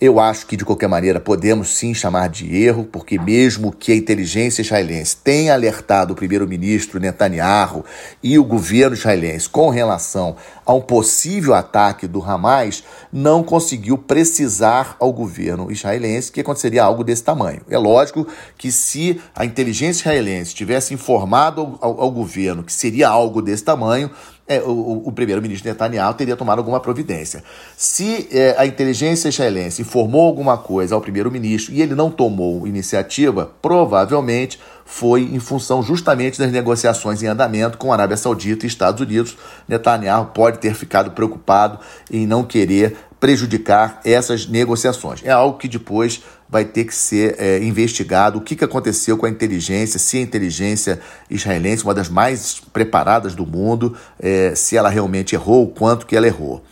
Eu 0.00 0.18
acho 0.18 0.46
que, 0.46 0.56
de 0.56 0.64
qualquer 0.64 0.88
maneira, 0.88 1.20
podemos 1.20 1.68
sim 1.76 1.94
chamar 1.94 2.28
de 2.28 2.60
erro, 2.60 2.82
porque 2.82 3.20
mesmo 3.20 3.70
que 3.70 3.92
a 3.92 3.94
inteligência 3.94 4.60
israelense 4.60 5.16
tenha 5.16 5.54
alertado 5.54 6.12
o 6.12 6.16
primeiro-ministro 6.16 6.98
Netanyahu 6.98 7.84
e 8.20 8.36
o 8.36 8.42
governo 8.42 8.96
israelense 8.96 9.48
com 9.48 9.70
relação 9.70 10.34
a 10.64 10.72
um 10.72 10.80
possível 10.80 11.54
ataque 11.54 12.06
do 12.06 12.22
Hamas, 12.22 12.84
não 13.12 13.42
conseguiu 13.42 13.98
precisar 13.98 14.96
ao 14.98 15.12
governo 15.12 15.70
israelense 15.70 16.30
que 16.30 16.40
aconteceria 16.40 16.84
algo 16.84 17.04
desse 17.04 17.24
tamanho. 17.24 17.60
É 17.68 17.78
lógico 17.78 18.26
que 18.56 18.70
se 18.70 19.20
a 19.34 19.44
inteligência 19.44 20.02
israelense 20.02 20.54
tivesse 20.54 20.94
informado 20.94 21.78
ao, 21.80 22.00
ao 22.00 22.10
governo 22.10 22.62
que 22.62 22.72
seria 22.72 23.08
algo 23.08 23.42
desse 23.42 23.64
tamanho, 23.64 24.10
é, 24.46 24.60
o, 24.60 25.02
o 25.06 25.12
primeiro-ministro 25.12 25.68
Netanyahu 25.68 26.14
teria 26.14 26.36
tomado 26.36 26.58
alguma 26.58 26.80
providência. 26.80 27.42
Se 27.76 28.28
é, 28.32 28.54
a 28.58 28.66
inteligência 28.66 29.28
israelense 29.28 29.82
informou 29.82 30.26
alguma 30.26 30.58
coisa 30.58 30.94
ao 30.94 31.00
primeiro-ministro 31.00 31.72
e 31.72 31.80
ele 31.80 31.94
não 31.94 32.10
tomou 32.10 32.66
iniciativa, 32.66 33.50
provavelmente 33.62 34.58
foi 34.84 35.22
em 35.22 35.38
função 35.38 35.82
justamente 35.82 36.38
das 36.38 36.52
negociações 36.52 37.22
em 37.22 37.26
andamento 37.26 37.78
com 37.78 37.92
a 37.92 37.96
Arábia 37.96 38.16
Saudita 38.16 38.66
e 38.66 38.68
Estados 38.68 39.00
Unidos. 39.00 39.36
Netanyahu 39.68 40.26
pode 40.26 40.58
ter 40.58 40.74
ficado 40.74 41.10
preocupado 41.12 41.78
em 42.10 42.26
não 42.26 42.44
querer 42.44 42.96
prejudicar 43.18 44.00
essas 44.04 44.46
negociações. 44.46 45.20
É 45.24 45.30
algo 45.30 45.56
que 45.56 45.68
depois 45.68 46.22
vai 46.48 46.64
ter 46.64 46.84
que 46.84 46.94
ser 46.94 47.36
é, 47.38 47.62
investigado. 47.62 48.36
O 48.36 48.40
que, 48.42 48.56
que 48.56 48.64
aconteceu 48.64 49.16
com 49.16 49.24
a 49.24 49.30
inteligência, 49.30 49.98
se 49.98 50.18
a 50.18 50.20
inteligência 50.20 51.00
israelense, 51.30 51.84
uma 51.84 51.94
das 51.94 52.08
mais 52.08 52.60
preparadas 52.72 53.34
do 53.34 53.46
mundo, 53.46 53.96
é, 54.20 54.54
se 54.54 54.76
ela 54.76 54.90
realmente 54.90 55.34
errou, 55.34 55.64
o 55.64 55.68
quanto 55.68 56.04
que 56.04 56.16
ela 56.16 56.26
errou. 56.26 56.62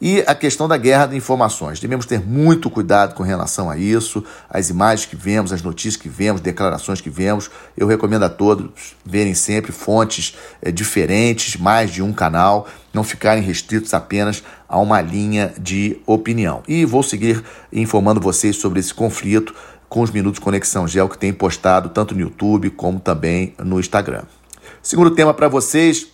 E 0.00 0.24
a 0.26 0.34
questão 0.34 0.66
da 0.66 0.78
guerra 0.78 1.06
de 1.06 1.16
informações. 1.16 1.78
Devemos 1.78 2.06
ter 2.06 2.20
muito 2.20 2.70
cuidado 2.70 3.14
com 3.14 3.22
relação 3.22 3.68
a 3.68 3.76
isso. 3.76 4.24
As 4.48 4.70
imagens 4.70 5.06
que 5.06 5.14
vemos, 5.14 5.52
as 5.52 5.60
notícias 5.60 5.96
que 5.96 6.08
vemos, 6.08 6.40
declarações 6.40 7.02
que 7.02 7.10
vemos. 7.10 7.50
Eu 7.76 7.86
recomendo 7.86 8.22
a 8.22 8.30
todos 8.30 8.96
verem 9.04 9.34
sempre 9.34 9.72
fontes 9.72 10.34
é, 10.62 10.72
diferentes, 10.72 11.56
mais 11.56 11.90
de 11.90 12.02
um 12.02 12.14
canal, 12.14 12.66
não 12.94 13.04
ficarem 13.04 13.42
restritos 13.42 13.92
apenas 13.92 14.42
a 14.66 14.78
uma 14.78 15.02
linha 15.02 15.52
de 15.60 16.00
opinião. 16.06 16.62
E 16.66 16.86
vou 16.86 17.02
seguir 17.02 17.44
informando 17.70 18.20
vocês 18.20 18.56
sobre 18.56 18.80
esse 18.80 18.94
conflito 18.94 19.54
com 19.86 20.00
os 20.00 20.10
Minutos 20.10 20.38
Conexão 20.38 20.88
Gel 20.88 21.08
que 21.10 21.18
tem 21.18 21.32
postado 21.32 21.90
tanto 21.90 22.14
no 22.14 22.20
YouTube 22.22 22.70
como 22.70 22.98
também 22.98 23.54
no 23.58 23.78
Instagram. 23.78 24.22
Segundo 24.82 25.10
tema 25.10 25.34
para 25.34 25.48
vocês, 25.48 26.06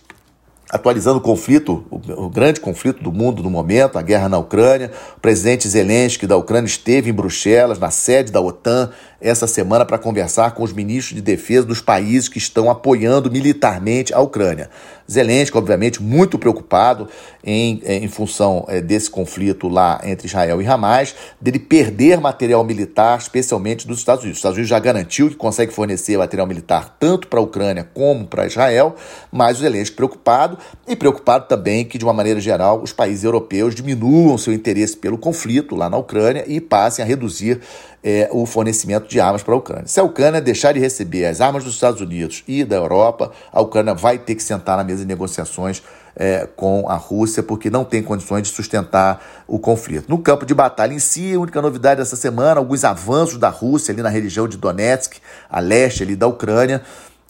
atualizando 0.69 1.19
o 1.19 1.21
conflito, 1.21 1.85
o, 1.89 2.29
grande 2.29 2.59
conflito 2.59 3.01
do 3.01 3.11
mundo 3.11 3.41
no 3.41 3.49
momento, 3.49 3.97
a 3.97 4.01
guerra 4.01 4.27
na 4.27 4.37
Ucrânia. 4.37 4.91
O 5.15 5.19
presidente 5.19 5.67
Zelensky 5.67 6.27
da 6.27 6.35
Ucrânia 6.35 6.67
esteve 6.67 7.09
em 7.09 7.13
Bruxelas, 7.13 7.79
na 7.79 7.89
sede 7.89 8.31
da 8.31 8.41
OTAN, 8.41 8.91
essa 9.19 9.47
semana 9.47 9.85
para 9.85 9.97
conversar 9.97 10.51
com 10.51 10.63
os 10.63 10.71
ministros 10.71 11.15
de 11.15 11.21
defesa 11.21 11.65
dos 11.65 11.81
países 11.81 12.29
que 12.29 12.37
estão 12.37 12.69
apoiando 12.69 13.31
militarmente 13.31 14.13
a 14.13 14.19
Ucrânia. 14.19 14.69
Zelensky, 15.09 15.57
obviamente, 15.57 16.03
muito 16.03 16.37
preocupado 16.37 17.07
em, 17.43 17.81
em 17.85 18.07
função 18.09 18.65
é, 18.67 18.81
desse 18.81 19.09
conflito 19.09 19.69
lá 19.69 20.01
entre 20.03 20.27
Israel 20.27 20.61
e 20.61 20.67
Hamas, 20.67 21.15
dele 21.39 21.59
perder 21.59 22.19
material 22.19 22.63
militar, 22.63 23.17
especialmente 23.17 23.87
dos 23.87 23.99
Estados 23.99 24.23
Unidos. 24.23 24.37
Os 24.37 24.39
Estados 24.39 24.57
Unidos 24.57 24.69
já 24.69 24.79
garantiu 24.79 25.29
que 25.29 25.35
consegue 25.35 25.73
fornecer 25.73 26.17
material 26.17 26.45
militar 26.45 26.97
tanto 26.99 27.27
para 27.27 27.39
a 27.39 27.41
Ucrânia 27.43 27.87
como 27.93 28.27
para 28.27 28.45
Israel, 28.45 28.95
mas 29.31 29.57
o 29.57 29.61
Zelensky 29.61 29.95
preocupado 29.95 30.57
e 30.85 30.95
preocupado 30.95 31.47
também 31.47 31.85
que, 31.85 31.97
de 31.97 32.03
uma 32.03 32.13
maneira 32.13 32.41
geral, 32.41 32.81
os 32.83 32.91
países 32.91 33.23
europeus 33.23 33.73
diminuam 33.73 34.37
seu 34.37 34.51
interesse 34.51 34.97
pelo 34.97 35.17
conflito 35.17 35.73
lá 35.73 35.89
na 35.89 35.97
Ucrânia 35.97 36.43
e 36.47 36.59
passem 36.59 37.03
a 37.03 37.07
reduzir 37.07 37.61
é, 38.03 38.29
o 38.31 38.45
fornecimento 38.45 39.07
de 39.07 39.19
armas 39.19 39.43
para 39.43 39.53
a 39.53 39.57
Ucrânia. 39.57 39.87
Se 39.87 39.99
a 39.99 40.03
Ucrânia 40.03 40.39
deixar 40.39 40.73
de 40.73 40.79
receber 40.79 41.25
as 41.25 41.41
armas 41.41 41.63
dos 41.63 41.73
Estados 41.73 42.01
Unidos 42.01 42.43
e 42.47 42.63
da 42.63 42.75
Europa, 42.75 43.31
a 43.51 43.61
Ucrânia 43.61 43.93
vai 43.93 44.17
ter 44.17 44.35
que 44.35 44.43
sentar 44.43 44.77
na 44.77 44.83
mesa 44.83 44.99
de 44.99 45.07
negociações 45.07 45.81
é, 46.15 46.47
com 46.55 46.89
a 46.89 46.95
Rússia, 46.95 47.43
porque 47.43 47.69
não 47.69 47.85
tem 47.85 48.01
condições 48.01 48.43
de 48.43 48.49
sustentar 48.49 49.43
o 49.47 49.59
conflito. 49.59 50.09
No 50.09 50.17
campo 50.17 50.45
de 50.45 50.53
batalha 50.53 50.93
em 50.93 50.99
si, 50.99 51.33
a 51.33 51.39
única 51.39 51.61
novidade 51.61 51.99
dessa 51.99 52.15
semana, 52.15 52.59
alguns 52.59 52.83
avanços 52.83 53.37
da 53.37 53.49
Rússia 53.49 53.91
ali 53.91 54.01
na 54.01 54.09
região 54.09 54.47
de 54.47 54.57
Donetsk, 54.57 55.17
a 55.49 55.59
leste 55.59 56.03
ali 56.03 56.15
da 56.15 56.27
Ucrânia. 56.27 56.81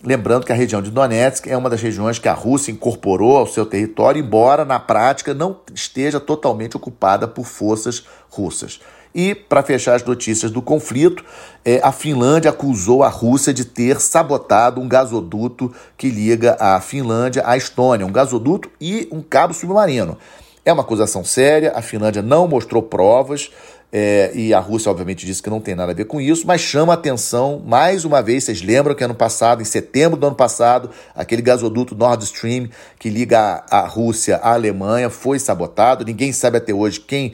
Lembrando 0.04 0.46
que 0.46 0.52
a 0.52 0.56
região 0.56 0.82
de 0.82 0.92
Donetsk 0.92 1.48
é 1.48 1.58
uma 1.58 1.70
das 1.70 1.82
regiões 1.82 2.20
que 2.20 2.30
a 2.30 2.34
Rússia 2.34 2.72
incorporou 2.72 3.36
ao 3.36 3.48
seu 3.48 3.66
território, 3.66 4.24
embora 4.24 4.64
na 4.64 4.80
prática 4.80 5.34
não 5.34 5.60
esteja 5.74 6.20
totalmente 6.20 6.78
ocupada 6.78 7.28
por 7.28 7.46
forças 7.46 8.06
russas. 8.30 8.80
E, 9.18 9.34
para 9.34 9.64
fechar 9.64 9.96
as 9.96 10.04
notícias 10.04 10.52
do 10.52 10.62
conflito, 10.62 11.26
é, 11.66 11.80
a 11.82 11.92
Finlândia 11.92 12.52
acusou 12.52 13.02
a 13.02 13.10
Rússia 13.10 13.52
de 13.52 13.66
ter 13.66 14.00
sabotado 14.00 14.80
um 14.80 14.88
gasoduto 14.88 15.74
que 15.98 16.08
liga 16.08 16.56
a 16.60 16.80
Finlândia 16.80 17.42
à 17.44 17.58
Estônia, 17.58 18.06
um 18.06 18.12
gasoduto 18.12 18.70
e 18.80 19.08
um 19.12 19.24
cabo 19.24 19.56
submarino. 19.56 20.20
É 20.64 20.72
uma 20.72 20.84
acusação 20.84 21.24
séria, 21.24 21.72
a 21.76 21.82
Finlândia 21.82 22.22
não 22.22 22.48
mostrou 22.48 22.84
provas, 22.84 23.50
é, 23.92 24.32
e 24.36 24.54
a 24.54 24.60
Rússia, 24.60 24.92
obviamente, 24.92 25.26
disse 25.26 25.42
que 25.42 25.50
não 25.50 25.62
tem 25.62 25.74
nada 25.74 25.94
a 25.94 25.96
ver 25.96 26.06
com 26.06 26.20
isso, 26.20 26.46
mas 26.46 26.60
chama 26.60 26.94
atenção, 26.94 27.64
mais 27.66 28.04
uma 28.04 28.22
vez, 28.22 28.44
vocês 28.44 28.62
lembram 28.62 28.94
que 28.94 29.04
ano 29.04 29.16
passado, 29.16 29.62
em 29.62 29.66
setembro 29.66 30.20
do 30.20 30.28
ano 30.28 30.36
passado, 30.36 30.90
aquele 31.16 31.42
gasoduto 31.42 31.96
Nord 31.96 32.24
Stream 32.26 32.70
que 33.00 33.10
liga 33.10 33.64
a, 33.72 33.80
a 33.80 33.88
Rússia 33.88 34.36
à 34.44 34.54
Alemanha 34.54 35.10
foi 35.10 35.40
sabotado. 35.40 36.04
Ninguém 36.04 36.34
sabe 36.34 36.58
até 36.58 36.74
hoje 36.74 37.00
quem 37.00 37.34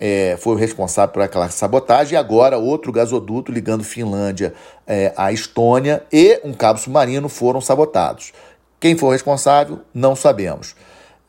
é, 0.00 0.36
foi 0.40 0.54
o 0.54 0.56
responsável 0.56 1.12
por 1.12 1.22
aquela 1.22 1.50
sabotagem, 1.50 2.14
e 2.14 2.16
agora 2.16 2.56
outro 2.56 2.90
gasoduto 2.90 3.52
ligando 3.52 3.84
Finlândia 3.84 4.54
é, 4.86 5.12
à 5.16 5.30
Estônia 5.30 6.02
e 6.10 6.40
um 6.42 6.54
cabo 6.54 6.78
submarino 6.78 7.28
foram 7.28 7.60
sabotados. 7.60 8.32
Quem 8.80 8.96
foi 8.96 9.10
o 9.10 9.12
responsável, 9.12 9.80
não 9.92 10.16
sabemos. 10.16 10.74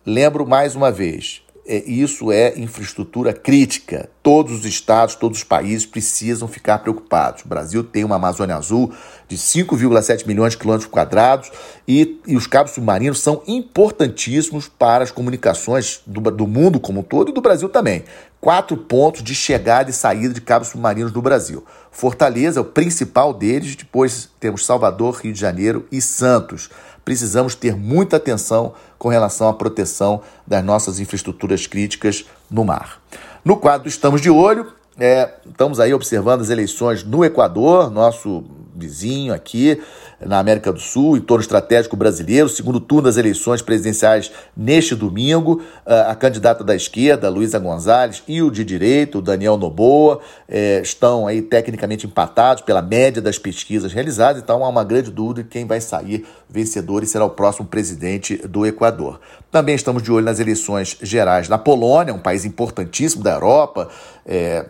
Lembro 0.05 0.47
mais 0.47 0.73
uma 0.73 0.89
vez, 0.89 1.43
isso 1.65 2.31
é 2.31 2.57
infraestrutura 2.57 3.33
crítica. 3.33 4.09
Todos 4.23 4.51
os 4.51 4.65
estados, 4.65 5.15
todos 5.15 5.39
os 5.39 5.43
países 5.43 5.85
precisam 5.85 6.47
ficar 6.47 6.79
preocupados. 6.79 7.43
O 7.43 7.47
Brasil 7.47 7.83
tem 7.83 8.03
uma 8.03 8.15
Amazônia 8.15 8.55
Azul 8.55 8.91
de 9.27 9.37
5,7 9.37 10.25
milhões 10.27 10.53
de 10.53 10.57
quilômetros 10.57 10.89
quadrados 10.89 11.51
e, 11.87 12.19
e, 12.27 12.35
os 12.35 12.47
cabos 12.47 12.73
submarinos 12.73 13.19
são 13.19 13.41
importantíssimos 13.47 14.67
para 14.67 15.03
as 15.03 15.11
comunicações 15.11 16.01
do, 16.05 16.19
do 16.31 16.47
mundo 16.47 16.79
como 16.79 17.01
um 17.01 17.03
todo 17.03 17.29
e 17.29 17.33
do 17.33 17.41
Brasil 17.41 17.69
também. 17.69 18.03
Quatro 18.39 18.75
pontos 18.75 19.23
de 19.23 19.35
chegada 19.35 19.89
e 19.89 19.93
saída 19.93 20.33
de 20.33 20.41
cabos 20.41 20.69
submarinos 20.69 21.13
no 21.13 21.21
Brasil. 21.21 21.63
Fortaleza 21.91 22.59
é 22.59 22.61
o 22.61 22.65
principal 22.65 23.33
deles, 23.33 23.75
depois 23.75 24.29
temos 24.39 24.65
Salvador, 24.65 25.15
Rio 25.15 25.33
de 25.33 25.39
Janeiro 25.39 25.85
e 25.91 26.01
Santos 26.01 26.69
precisamos 27.03 27.55
ter 27.55 27.75
muita 27.75 28.17
atenção 28.17 28.73
com 28.97 29.09
relação 29.09 29.47
à 29.47 29.53
proteção 29.53 30.21
das 30.45 30.63
nossas 30.63 30.99
infraestruturas 30.99 31.67
críticas 31.67 32.25
no 32.49 32.63
mar. 32.63 33.01
No 33.43 33.57
quadro 33.57 33.87
Estamos 33.87 34.21
de 34.21 34.29
Olho, 34.29 34.71
é, 34.99 35.33
estamos 35.49 35.79
aí 35.79 35.93
observando 35.93 36.41
as 36.41 36.49
eleições 36.49 37.03
no 37.03 37.25
Equador, 37.25 37.89
nosso 37.89 38.43
vizinho 38.75 39.33
aqui 39.33 39.81
na 40.25 40.39
América 40.39 40.71
do 40.71 40.79
Sul, 40.79 41.17
em 41.17 41.21
torno 41.21 41.41
estratégico 41.41 41.95
brasileiro, 41.95 42.49
segundo 42.49 42.79
turno 42.79 43.03
das 43.03 43.17
eleições 43.17 43.61
presidenciais 43.61 44.31
neste 44.55 44.95
domingo. 44.95 45.61
A 45.85 46.15
candidata 46.15 46.63
da 46.63 46.75
esquerda, 46.75 47.29
Luísa 47.29 47.59
Gonzalez, 47.59 48.23
e 48.27 48.41
o 48.41 48.51
de 48.51 48.63
direita, 48.63 49.21
Daniel 49.21 49.57
Noboa, 49.57 50.19
é, 50.47 50.81
estão 50.81 51.27
aí 51.27 51.41
tecnicamente 51.41 52.05
empatados 52.05 52.63
pela 52.63 52.81
média 52.81 53.21
das 53.21 53.37
pesquisas 53.37 53.93
realizadas, 53.93 54.41
então 54.41 54.63
há 54.63 54.69
uma 54.69 54.83
grande 54.83 55.11
dúvida 55.11 55.43
de 55.43 55.49
quem 55.49 55.65
vai 55.65 55.79
sair 55.79 56.25
vencedor 56.49 57.03
e 57.03 57.07
será 57.07 57.25
o 57.25 57.29
próximo 57.29 57.67
presidente 57.67 58.35
do 58.47 58.65
Equador. 58.65 59.19
Também 59.49 59.75
estamos 59.75 60.03
de 60.03 60.11
olho 60.11 60.25
nas 60.25 60.39
eleições 60.39 60.97
gerais 61.01 61.47
na 61.47 61.57
Polônia, 61.57 62.13
um 62.13 62.19
país 62.19 62.45
importantíssimo 62.45 63.23
da 63.23 63.33
Europa, 63.33 63.89
é, 64.25 64.65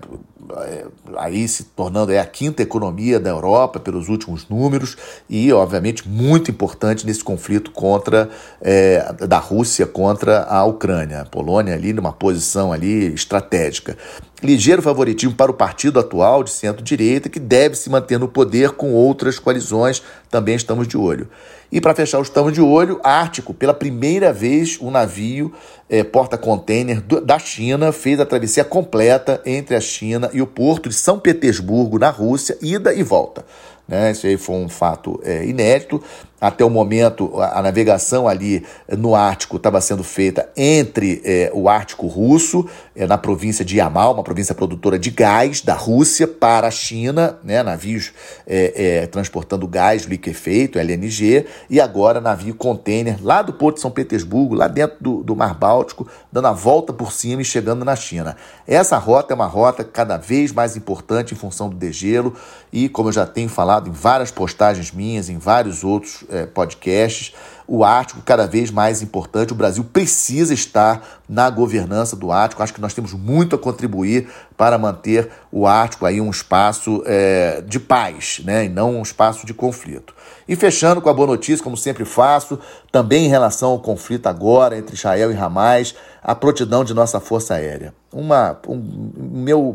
aí 1.17 1.47
se 1.47 1.63
tornando 1.63 2.11
é 2.11 2.19
a 2.19 2.25
quinta 2.25 2.61
economia 2.61 3.19
da 3.19 3.29
Europa 3.29 3.79
pelos 3.79 4.09
últimos 4.09 4.47
números 4.49 4.97
e, 5.29 5.51
obviamente, 5.53 6.07
muito 6.07 6.49
importante 6.49 7.05
nesse 7.05 7.23
conflito 7.23 7.71
contra 7.71 8.29
é, 8.61 9.13
da 9.27 9.37
Rússia 9.37 9.85
contra 9.85 10.43
a 10.43 10.63
Ucrânia. 10.65 11.21
A 11.21 11.25
Polônia 11.25 11.73
ali 11.73 11.93
numa 11.93 12.11
posição 12.11 12.71
ali 12.73 13.13
estratégica. 13.13 13.97
Ligeiro 14.43 14.81
favoritismo 14.81 15.35
para 15.35 15.51
o 15.51 15.53
partido 15.53 15.99
atual 15.99 16.43
de 16.43 16.49
centro-direita, 16.49 17.29
que 17.29 17.39
deve 17.39 17.75
se 17.75 17.91
manter 17.91 18.17
no 18.17 18.27
poder 18.27 18.71
com 18.71 18.91
outras 18.91 19.37
coalizões, 19.37 20.01
também 20.31 20.55
estamos 20.55 20.87
de 20.87 20.97
olho. 20.97 21.29
E 21.71 21.79
para 21.79 21.93
fechar 21.93 22.17
o 22.17 22.23
estamos 22.23 22.51
de 22.51 22.59
olho, 22.59 22.99
Ártico, 23.03 23.53
pela 23.53 23.73
primeira 23.73 24.33
vez, 24.33 24.79
um 24.81 24.89
navio 24.89 25.53
é, 25.87 26.03
porta-container 26.03 27.01
da 27.01 27.37
China 27.37 27.91
fez 27.91 28.19
a 28.19 28.25
travessia 28.25 28.63
completa 28.63 29.39
entre 29.45 29.75
a 29.75 29.79
China 29.79 30.27
e 30.33 30.41
o 30.41 30.47
porto 30.47 30.89
de 30.89 30.95
São 30.95 31.19
Petersburgo, 31.19 31.99
na 31.99 32.09
Rússia, 32.09 32.57
ida 32.63 32.93
e 32.95 33.03
volta. 33.03 33.45
Né? 33.87 34.11
Isso 34.11 34.25
aí 34.25 34.37
foi 34.37 34.55
um 34.55 34.69
fato 34.69 35.19
é, 35.23 35.45
inédito. 35.45 36.01
Até 36.39 36.65
o 36.65 36.69
momento, 36.71 37.39
a, 37.39 37.59
a 37.59 37.61
navegação 37.61 38.27
ali 38.27 38.65
no 38.97 39.13
Ártico 39.13 39.57
estava 39.57 39.79
sendo 39.79 40.03
feita 40.03 40.49
entre 40.57 41.21
é, 41.23 41.51
o 41.53 41.69
Ártico 41.69 42.07
russo, 42.07 42.67
é, 42.95 43.05
na 43.05 43.17
província 43.17 43.63
de 43.63 43.77
Yamal, 43.77 44.13
uma 44.13 44.23
província 44.23 44.55
produtora 44.55 44.97
de 44.97 45.11
gás 45.11 45.61
da 45.61 45.75
Rússia, 45.75 46.27
para 46.27 46.67
a 46.67 46.71
China, 46.71 47.37
né? 47.43 47.61
navios 47.61 48.11
é, 48.47 49.01
é 49.01 49.07
transportando 49.07 49.67
gás 49.67 50.03
liquefeito, 50.03 50.79
LNG, 50.79 51.45
e 51.69 51.79
agora 51.79 52.19
navio 52.19 52.55
container 52.55 53.17
lá 53.21 53.43
do 53.43 53.53
Porto 53.53 53.75
de 53.75 53.81
São 53.81 53.91
Petersburgo, 53.91 54.55
lá 54.55 54.67
dentro 54.67 54.97
do, 54.99 55.23
do 55.23 55.35
Mar 55.35 55.53
Báltico, 55.53 56.07
dando 56.31 56.47
a 56.47 56.53
volta 56.53 56.91
por 56.91 57.11
cima 57.11 57.43
e 57.43 57.45
chegando 57.45 57.85
na 57.85 57.95
China. 57.95 58.35
Essa 58.65 58.97
rota 58.97 59.33
é 59.33 59.35
uma 59.35 59.45
rota 59.45 59.83
cada 59.83 60.17
vez 60.17 60.51
mais 60.51 60.75
importante 60.75 61.33
em 61.33 61.37
função 61.37 61.69
do 61.69 61.75
degelo, 61.75 62.35
e 62.73 62.89
como 62.89 63.09
eu 63.09 63.13
já 63.13 63.25
tenho 63.27 63.49
falado 63.49 63.70
em 63.79 63.91
várias 63.91 64.31
postagens 64.31 64.91
minhas, 64.91 65.29
em 65.29 65.37
vários 65.37 65.83
outros 65.83 66.23
é, 66.29 66.45
podcasts, 66.45 67.33
o 67.67 67.85
Ártico 67.85 68.21
cada 68.21 68.45
vez 68.45 68.69
mais 68.69 69.01
importante. 69.01 69.53
O 69.53 69.55
Brasil 69.55 69.83
precisa 69.83 70.53
estar 70.53 71.21
na 71.29 71.49
governança 71.49 72.17
do 72.17 72.29
Ártico. 72.29 72.61
Acho 72.61 72.73
que 72.73 72.81
nós 72.81 72.93
temos 72.93 73.13
muito 73.13 73.55
a 73.55 73.59
contribuir 73.59 74.27
para 74.57 74.77
manter 74.77 75.31
o 75.49 75.65
Ártico 75.65 76.05
aí 76.05 76.19
um 76.19 76.29
espaço 76.29 77.01
é, 77.05 77.61
de 77.61 77.79
paz, 77.79 78.41
né, 78.43 78.65
e 78.65 78.69
não 78.69 78.97
um 78.97 79.01
espaço 79.01 79.45
de 79.45 79.53
conflito. 79.53 80.13
E 80.47 80.55
fechando 80.55 81.01
com 81.01 81.09
a 81.09 81.13
boa 81.13 81.27
notícia, 81.27 81.63
como 81.63 81.77
sempre 81.77 82.03
faço, 82.03 82.59
também 82.91 83.25
em 83.25 83.29
relação 83.29 83.69
ao 83.69 83.79
conflito 83.79 84.27
agora 84.27 84.77
entre 84.77 84.95
Israel 84.95 85.31
e 85.31 85.37
Hamas, 85.37 85.95
a 86.21 86.35
prontidão 86.35 86.83
de 86.83 86.93
nossa 86.93 87.21
Força 87.21 87.53
Aérea. 87.53 87.93
Uma, 88.11 88.59
um, 88.67 89.11
meu, 89.15 89.73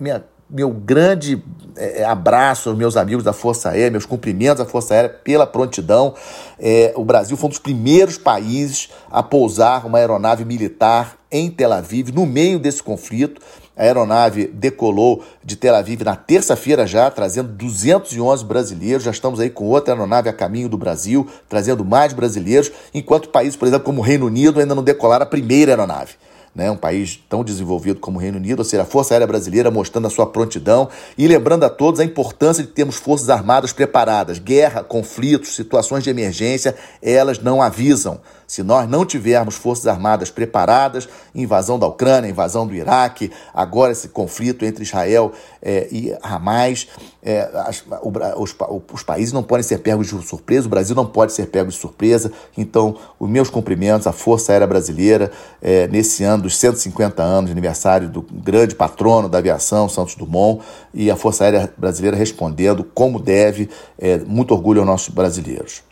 minha 0.00 0.24
meu 0.48 0.70
grande 0.70 1.42
é, 1.76 2.04
abraço 2.04 2.68
aos 2.68 2.78
meus 2.78 2.96
amigos 2.96 3.24
da 3.24 3.32
Força 3.32 3.70
Aérea, 3.70 3.90
meus 3.90 4.06
cumprimentos 4.06 4.60
à 4.60 4.66
Força 4.66 4.94
Aérea 4.94 5.10
pela 5.10 5.46
prontidão. 5.46 6.14
É, 6.58 6.92
o 6.96 7.04
Brasil 7.04 7.36
foi 7.36 7.46
um 7.46 7.50
dos 7.50 7.58
primeiros 7.58 8.18
países 8.18 8.90
a 9.10 9.22
pousar 9.22 9.86
uma 9.86 9.98
aeronave 9.98 10.44
militar 10.44 11.16
em 11.30 11.50
Tel 11.50 11.72
Aviv, 11.72 12.10
no 12.10 12.26
meio 12.26 12.58
desse 12.58 12.82
conflito. 12.82 13.40
A 13.76 13.82
aeronave 13.82 14.46
decolou 14.46 15.24
de 15.42 15.56
Tel 15.56 15.74
Aviv 15.74 16.02
na 16.04 16.14
terça-feira 16.14 16.86
já, 16.86 17.10
trazendo 17.10 17.48
211 17.48 18.44
brasileiros. 18.44 19.02
Já 19.02 19.10
estamos 19.10 19.40
aí 19.40 19.50
com 19.50 19.64
outra 19.64 19.94
aeronave 19.94 20.28
a 20.28 20.32
caminho 20.32 20.68
do 20.68 20.78
Brasil, 20.78 21.28
trazendo 21.48 21.84
mais 21.84 22.12
brasileiros, 22.12 22.70
enquanto 22.92 23.30
países, 23.30 23.56
por 23.56 23.66
exemplo, 23.66 23.84
como 23.84 24.00
o 24.00 24.04
Reino 24.04 24.26
Unido, 24.26 24.60
ainda 24.60 24.76
não 24.76 24.82
decolaram 24.84 25.24
a 25.24 25.26
primeira 25.26 25.72
aeronave 25.72 26.12
né, 26.54 26.70
um 26.70 26.76
país 26.76 27.18
tão 27.28 27.42
desenvolvido 27.42 27.98
como 27.98 28.18
o 28.18 28.20
Reino 28.20 28.38
Unido, 28.38 28.60
ou 28.60 28.64
seja, 28.64 28.82
a 28.82 28.86
Força 28.86 29.14
Aérea 29.14 29.26
Brasileira 29.26 29.70
mostrando 29.70 30.06
a 30.06 30.10
sua 30.10 30.26
prontidão 30.26 30.88
e 31.18 31.26
lembrando 31.26 31.64
a 31.64 31.70
todos 31.70 31.98
a 31.98 32.04
importância 32.04 32.62
de 32.62 32.70
termos 32.70 32.96
forças 32.96 33.28
armadas 33.28 33.72
preparadas. 33.72 34.38
Guerra, 34.38 34.84
conflitos, 34.84 35.54
situações 35.54 36.04
de 36.04 36.10
emergência, 36.10 36.76
elas 37.02 37.38
não 37.38 37.60
avisam. 37.60 38.20
Se 38.54 38.62
nós 38.62 38.88
não 38.88 39.04
tivermos 39.04 39.56
forças 39.56 39.88
armadas 39.88 40.30
preparadas, 40.30 41.08
invasão 41.34 41.76
da 41.76 41.88
Ucrânia, 41.88 42.30
invasão 42.30 42.64
do 42.64 42.72
Iraque, 42.72 43.32
agora 43.52 43.90
esse 43.90 44.06
conflito 44.10 44.64
entre 44.64 44.84
Israel 44.84 45.32
é, 45.60 45.88
e 45.90 46.16
Hamas, 46.22 46.86
é, 47.20 47.50
as, 47.66 47.82
o, 48.00 48.12
os, 48.40 48.54
os, 48.92 49.02
países 49.02 49.32
não 49.32 49.42
podem 49.42 49.64
ser 49.64 49.78
pegos 49.78 50.06
de 50.06 50.22
surpresa, 50.22 50.68
o 50.68 50.70
Brasil 50.70 50.94
não 50.94 51.04
pode 51.04 51.32
ser 51.32 51.48
pego 51.48 51.68
de 51.68 51.76
surpresa. 51.76 52.30
Então, 52.56 52.96
os 53.18 53.28
meus 53.28 53.50
cumprimentos 53.50 54.06
à 54.06 54.12
Força 54.12 54.52
Aérea 54.52 54.68
Brasileira 54.68 55.32
é, 55.60 55.88
nesse 55.88 56.22
ano 56.22 56.44
dos 56.44 56.56
150 56.56 57.24
anos 57.24 57.46
de 57.46 57.52
aniversário 57.52 58.08
do 58.08 58.22
grande 58.22 58.76
patrono 58.76 59.28
da 59.28 59.38
aviação, 59.38 59.88
Santos 59.88 60.14
Dumont, 60.14 60.62
e 60.94 61.10
a 61.10 61.16
Força 61.16 61.42
Aérea 61.42 61.74
Brasileira 61.76 62.16
respondendo 62.16 62.84
como 62.84 63.18
deve. 63.18 63.68
É, 63.98 64.18
muito 64.18 64.54
orgulho 64.54 64.78
aos 64.78 64.86
nossos 64.86 65.08
brasileiros. 65.08 65.82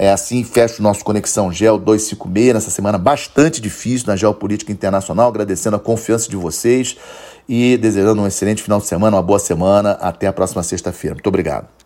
É 0.00 0.12
assim, 0.12 0.44
fecho 0.44 0.78
o 0.78 0.82
nosso 0.82 1.04
Conexão 1.04 1.50
Gel 1.52 1.76
256 1.76 2.54
nessa 2.54 2.70
semana 2.70 2.96
bastante 2.96 3.60
difícil 3.60 4.06
na 4.06 4.14
geopolítica 4.14 4.70
internacional, 4.70 5.28
agradecendo 5.28 5.74
a 5.74 5.80
confiança 5.80 6.30
de 6.30 6.36
vocês 6.36 6.96
e 7.48 7.76
desejando 7.76 8.22
um 8.22 8.26
excelente 8.26 8.62
final 8.62 8.78
de 8.78 8.86
semana, 8.86 9.16
uma 9.16 9.22
boa 9.24 9.40
semana. 9.40 9.92
Até 10.00 10.28
a 10.28 10.32
próxima 10.32 10.62
sexta-feira. 10.62 11.16
Muito 11.16 11.26
obrigado. 11.26 11.77